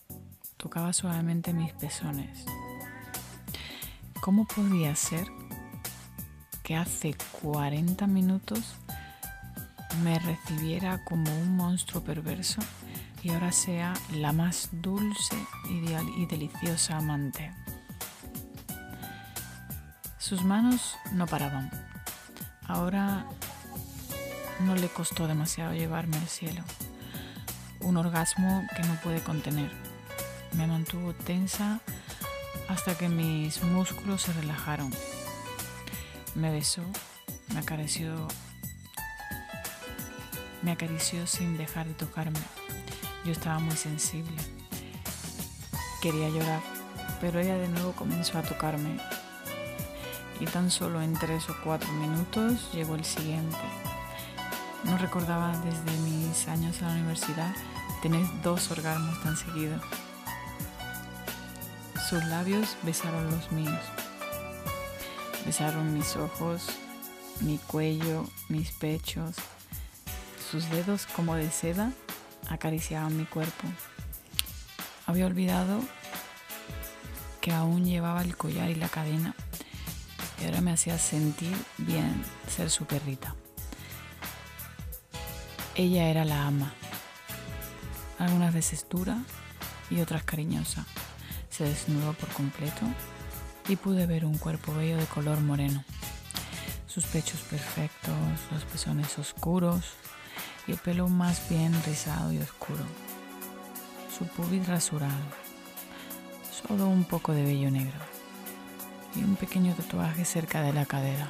Tocaba 0.56 0.92
suavemente 0.92 1.52
mis 1.52 1.72
pezones. 1.72 2.44
¿Cómo 4.20 4.44
podía 4.44 4.94
ser 4.96 5.24
que 6.64 6.74
hace 6.74 7.14
40 7.40 8.08
minutos 8.08 8.74
me 10.02 10.18
recibiera 10.18 11.02
como 11.04 11.32
un 11.38 11.56
monstruo 11.56 12.02
perverso 12.02 12.60
y 13.22 13.30
ahora 13.30 13.52
sea 13.52 13.94
la 14.12 14.32
más 14.32 14.68
dulce 14.72 15.36
y 15.70 16.26
deliciosa 16.26 16.96
amante? 16.96 17.52
Sus 20.18 20.42
manos 20.42 20.96
no 21.12 21.26
paraban. 21.26 21.70
Ahora 22.66 23.26
no 24.58 24.74
le 24.74 24.88
costó 24.88 25.28
demasiado 25.28 25.72
llevarme 25.72 26.16
al 26.16 26.26
cielo 26.26 26.64
un 27.86 27.96
orgasmo 27.96 28.66
que 28.74 28.82
no 28.82 28.94
pude 28.96 29.20
contener. 29.20 29.70
Me 30.54 30.66
mantuvo 30.66 31.14
tensa 31.14 31.80
hasta 32.68 32.98
que 32.98 33.08
mis 33.08 33.62
músculos 33.62 34.22
se 34.22 34.32
relajaron. 34.32 34.92
Me 36.34 36.50
besó, 36.50 36.82
me 37.54 37.60
acarició, 37.60 38.26
me 40.62 40.72
acarició 40.72 41.28
sin 41.28 41.56
dejar 41.56 41.86
de 41.86 41.94
tocarme. 41.94 42.40
Yo 43.24 43.30
estaba 43.30 43.60
muy 43.60 43.76
sensible. 43.76 44.36
Quería 46.02 46.28
llorar, 46.28 46.62
pero 47.20 47.38
ella 47.38 47.56
de 47.56 47.68
nuevo 47.68 47.92
comenzó 47.92 48.38
a 48.38 48.42
tocarme. 48.42 48.98
Y 50.40 50.46
tan 50.46 50.72
solo 50.72 51.00
en 51.02 51.12
tres 51.12 51.48
o 51.48 51.56
cuatro 51.62 51.90
minutos 51.92 52.68
llegó 52.72 52.96
el 52.96 53.04
siguiente. 53.04 53.56
No 54.82 54.98
recordaba 54.98 55.56
desde 55.58 55.98
mis 56.00 56.48
años 56.48 56.80
en 56.80 56.88
la 56.88 56.94
universidad 56.94 57.54
tener 58.02 58.24
dos 58.42 58.70
orgasmos 58.70 59.22
tan 59.22 59.36
seguidos. 59.36 59.82
Sus 62.08 62.24
labios 62.24 62.76
besaron 62.82 63.30
los 63.30 63.50
míos. 63.52 63.80
Besaron 65.44 65.94
mis 65.94 66.16
ojos, 66.16 66.66
mi 67.40 67.58
cuello, 67.58 68.24
mis 68.48 68.72
pechos. 68.72 69.36
Sus 70.50 70.68
dedos 70.70 71.06
como 71.06 71.34
de 71.34 71.50
seda 71.50 71.92
acariciaban 72.48 73.16
mi 73.16 73.24
cuerpo. 73.24 73.66
Había 75.06 75.26
olvidado 75.26 75.80
que 77.40 77.52
aún 77.52 77.84
llevaba 77.84 78.22
el 78.22 78.36
collar 78.36 78.70
y 78.70 78.74
la 78.74 78.88
cadena 78.88 79.34
y 80.40 80.44
ahora 80.44 80.60
me 80.60 80.72
hacía 80.72 80.98
sentir 80.98 81.56
bien 81.78 82.22
ser 82.48 82.70
su 82.70 82.84
perrita. 82.84 83.34
Ella 85.74 86.08
era 86.08 86.24
la 86.24 86.46
ama, 86.46 86.72
algunas 88.18 88.52
veces 88.54 88.86
dura 88.88 89.18
y 89.90 90.00
otras 90.00 90.22
cariñosa. 90.24 90.86
Se 91.50 91.64
desnudó 91.64 92.12
por 92.14 92.28
completo 92.30 92.86
y 93.68 93.76
pude 93.76 94.06
ver 94.06 94.24
un 94.24 94.38
cuerpo 94.38 94.74
bello 94.74 94.96
de 94.96 95.06
color 95.06 95.40
moreno. 95.40 95.84
Sus 96.86 97.04
pechos 97.06 97.40
perfectos, 97.40 98.14
los 98.52 98.64
pezones 98.64 99.18
oscuros 99.18 99.84
y 100.66 100.72
el 100.72 100.78
pelo 100.78 101.08
más 101.08 101.48
bien 101.48 101.72
rizado 101.84 102.32
y 102.32 102.38
oscuro. 102.38 102.84
Su 104.16 104.26
pubis 104.26 104.66
rasurado, 104.66 105.12
solo 106.50 106.86
un 106.88 107.04
poco 107.04 107.32
de 107.32 107.42
vello 107.42 107.70
negro 107.70 107.98
y 109.14 109.22
un 109.22 109.36
pequeño 109.36 109.74
tatuaje 109.74 110.24
cerca 110.24 110.62
de 110.62 110.72
la 110.72 110.86
cadera. 110.86 111.28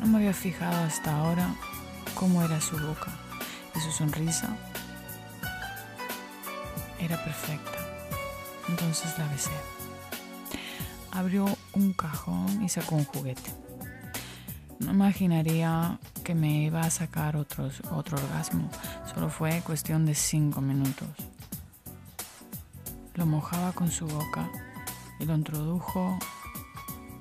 No 0.00 0.06
me 0.06 0.18
había 0.18 0.34
fijado 0.34 0.84
hasta 0.84 1.16
ahora 1.18 1.54
cómo 2.14 2.42
era 2.42 2.60
su 2.60 2.76
boca 2.78 3.12
y 3.74 3.80
su 3.80 3.90
sonrisa 3.90 4.56
era 7.04 7.22
perfecta. 7.22 7.78
Entonces 8.68 9.18
la 9.18 9.28
besé. 9.28 9.50
Abrió 11.12 11.46
un 11.74 11.92
cajón 11.92 12.62
y 12.62 12.68
sacó 12.68 12.96
un 12.96 13.04
juguete. 13.04 13.50
No 14.80 14.90
imaginaría 14.90 15.98
que 16.24 16.34
me 16.34 16.64
iba 16.64 16.80
a 16.80 16.90
sacar 16.90 17.36
otros, 17.36 17.82
otro 17.90 18.18
orgasmo. 18.18 18.68
Solo 19.12 19.28
fue 19.28 19.62
cuestión 19.62 20.06
de 20.06 20.14
cinco 20.14 20.60
minutos. 20.60 21.08
Lo 23.14 23.26
mojaba 23.26 23.72
con 23.72 23.90
su 23.90 24.06
boca 24.06 24.50
y 25.20 25.26
lo 25.26 25.34
introdujo 25.34 26.18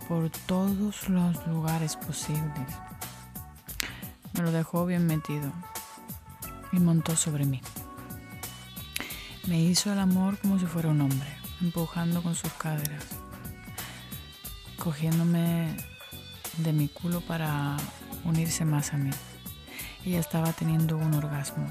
por 0.08 0.30
todos 0.48 1.10
los 1.10 1.48
lugares 1.48 1.96
posibles. 1.96 2.67
Me 4.34 4.41
lo 4.41 4.52
dejó 4.52 4.86
bien 4.86 5.06
metido 5.06 5.52
y 6.72 6.80
montó 6.80 7.15
sobre 7.15 7.46
mí. 7.46 7.62
Me 9.45 9.62
hizo 9.62 9.91
el 9.91 9.99
amor 9.99 10.38
como 10.38 10.58
si 10.58 10.65
fuera 10.65 10.88
un 10.88 11.01
hombre, 11.01 11.27
empujando 11.60 12.23
con 12.23 12.34
sus 12.34 12.53
caderas, 12.53 13.03
cogiéndome 14.79 15.75
de 16.60 16.71
mi 16.71 16.88
culo 16.88 17.19
para 17.19 17.75
unirse 18.23 18.63
más 18.63 18.93
a 18.93 18.97
mí. 18.97 19.10
Ella 20.06 20.21
estaba 20.21 20.53
teniendo 20.53 20.95
un 20.95 21.13
orgasmo, 21.13 21.67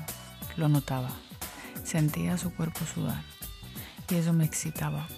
lo 0.58 0.68
notaba, 0.68 1.08
sentía 1.82 2.36
su 2.36 2.52
cuerpo 2.54 2.80
sudar 2.84 3.22
y 4.10 4.16
eso 4.16 4.34
me 4.34 4.44
excitaba. 4.44 5.08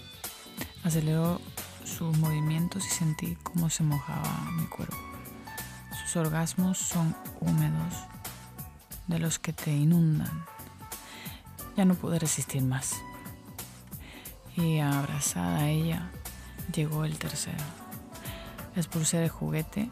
Aceleró 0.85 1.41
sus 1.85 2.17
movimientos 2.19 2.87
y 2.87 2.91
sentí 2.91 3.37
cómo 3.43 3.69
se 3.69 3.83
mojaba 3.83 4.49
mi 4.53 4.67
cuerpo. 4.67 4.97
Sus 6.05 6.15
orgasmos 6.15 6.79
son 6.79 7.17
húmedos, 7.41 7.95
de 9.09 9.19
los 9.19 9.41
que 9.41 9.53
te 9.53 9.73
inundan 9.73 10.54
ya 11.77 11.85
no 11.85 11.95
pude 11.95 12.19
resistir 12.19 12.63
más. 12.63 12.97
Y 14.57 14.79
abrazada 14.79 15.61
a 15.61 15.69
ella, 15.69 16.11
llegó 16.73 17.05
el 17.05 17.19
tercero. 17.19 17.65
Expulsé 18.77 19.19
de 19.19 19.29
juguete 19.29 19.89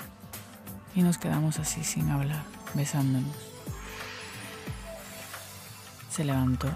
y 0.95 1.03
nos 1.03 1.18
quedamos 1.18 1.59
así 1.59 1.85
sin 1.85 2.11
hablar, 2.11 2.42
besándonos. 2.75 3.35
Se 6.11 6.25
levantó 6.25 6.68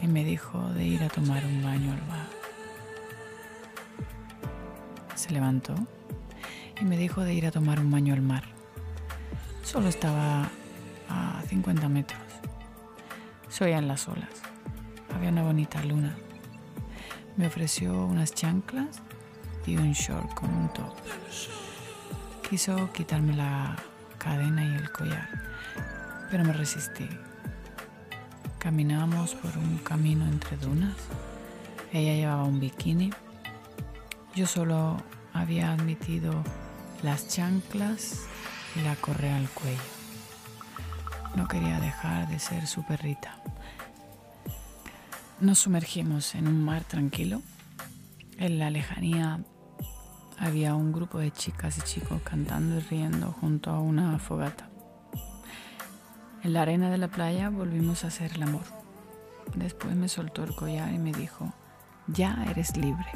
y 0.00 0.06
me 0.06 0.24
dijo 0.24 0.60
de 0.74 0.84
ir 0.84 1.02
a 1.02 1.08
tomar 1.08 1.44
un 1.44 1.62
baño 1.62 1.92
al 1.92 2.00
bar. 2.02 2.28
Se 5.14 5.30
levantó 5.30 5.74
y 6.80 6.84
me 6.84 6.96
dijo 6.96 7.22
de 7.22 7.34
ir 7.34 7.46
a 7.46 7.50
tomar 7.50 7.80
un 7.80 7.90
baño 7.90 8.14
al 8.14 8.22
mar. 8.22 8.44
Solo 9.64 9.88
estaba 9.88 10.48
a 11.08 11.42
50 11.48 11.88
metros. 11.88 12.27
Soy 13.58 13.72
en 13.72 13.88
las 13.88 14.06
olas. 14.06 14.30
Había 15.12 15.30
una 15.30 15.42
bonita 15.42 15.82
luna. 15.82 16.14
Me 17.36 17.48
ofreció 17.48 18.06
unas 18.06 18.32
chanclas 18.32 19.02
y 19.66 19.76
un 19.76 19.94
short 19.94 20.32
con 20.34 20.54
un 20.54 20.72
top. 20.72 20.94
Quiso 22.48 22.92
quitarme 22.92 23.34
la 23.34 23.74
cadena 24.16 24.64
y 24.64 24.76
el 24.76 24.92
collar, 24.92 25.28
pero 26.30 26.44
me 26.44 26.52
resistí. 26.52 27.08
Caminamos 28.60 29.34
por 29.34 29.58
un 29.58 29.78
camino 29.78 30.24
entre 30.24 30.56
dunas. 30.56 30.94
Ella 31.92 32.14
llevaba 32.14 32.44
un 32.44 32.60
bikini. 32.60 33.10
Yo 34.36 34.46
solo 34.46 35.02
había 35.32 35.72
admitido 35.72 36.44
las 37.02 37.26
chanclas 37.26 38.20
y 38.76 38.82
la 38.82 38.94
correa 38.94 39.36
al 39.36 39.48
cuello. 39.48 39.82
No 41.34 41.48
quería 41.48 41.80
dejar 41.80 42.28
de 42.28 42.38
ser 42.38 42.68
su 42.68 42.84
perrita. 42.84 43.37
Nos 45.40 45.60
sumergimos 45.60 46.34
en 46.34 46.48
un 46.48 46.64
mar 46.64 46.82
tranquilo. 46.82 47.42
En 48.38 48.58
la 48.58 48.70
lejanía 48.70 49.38
había 50.36 50.74
un 50.74 50.92
grupo 50.92 51.18
de 51.18 51.30
chicas 51.30 51.78
y 51.78 51.82
chicos 51.82 52.20
cantando 52.22 52.78
y 52.78 52.80
riendo 52.80 53.30
junto 53.40 53.70
a 53.70 53.78
una 53.78 54.18
fogata. 54.18 54.68
En 56.42 56.54
la 56.54 56.62
arena 56.62 56.90
de 56.90 56.98
la 56.98 57.06
playa 57.06 57.50
volvimos 57.50 58.02
a 58.02 58.08
hacer 58.08 58.32
el 58.32 58.42
amor. 58.42 58.64
Después 59.54 59.94
me 59.94 60.08
soltó 60.08 60.42
el 60.42 60.56
collar 60.56 60.92
y 60.92 60.98
me 60.98 61.12
dijo, 61.12 61.52
ya 62.08 62.44
eres 62.50 62.76
libre. 62.76 63.06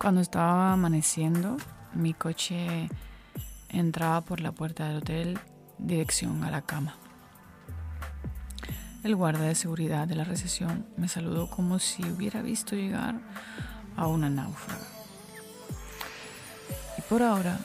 Cuando 0.00 0.20
estaba 0.20 0.72
amaneciendo, 0.72 1.56
mi 1.94 2.14
coche 2.14 2.88
entraba 3.68 4.22
por 4.22 4.40
la 4.40 4.50
puerta 4.50 4.88
del 4.88 4.98
hotel 4.98 5.38
dirección 5.78 6.42
a 6.42 6.50
la 6.50 6.62
cama. 6.62 6.96
El 9.06 9.14
guardia 9.14 9.46
de 9.46 9.54
seguridad 9.54 10.08
de 10.08 10.16
la 10.16 10.24
recesión 10.24 10.84
me 10.96 11.06
saludó 11.06 11.48
como 11.48 11.78
si 11.78 12.02
hubiera 12.10 12.42
visto 12.42 12.74
llegar 12.74 13.20
a 13.96 14.08
una 14.08 14.28
náufraga. 14.28 14.82
Y 16.98 17.02
por 17.02 17.22
ahora 17.22 17.56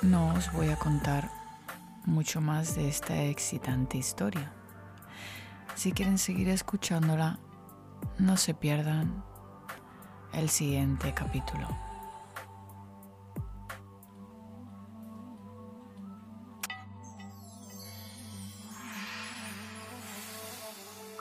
no 0.00 0.32
os 0.32 0.50
voy 0.50 0.70
a 0.70 0.76
contar 0.76 1.30
mucho 2.06 2.40
más 2.40 2.74
de 2.74 2.88
esta 2.88 3.22
excitante 3.24 3.98
historia. 3.98 4.50
Si 5.74 5.92
quieren 5.92 6.16
seguir 6.16 6.48
escuchándola, 6.48 7.38
no 8.18 8.38
se 8.38 8.54
pierdan 8.54 9.22
el 10.32 10.48
siguiente 10.48 11.12
capítulo. 11.12 11.68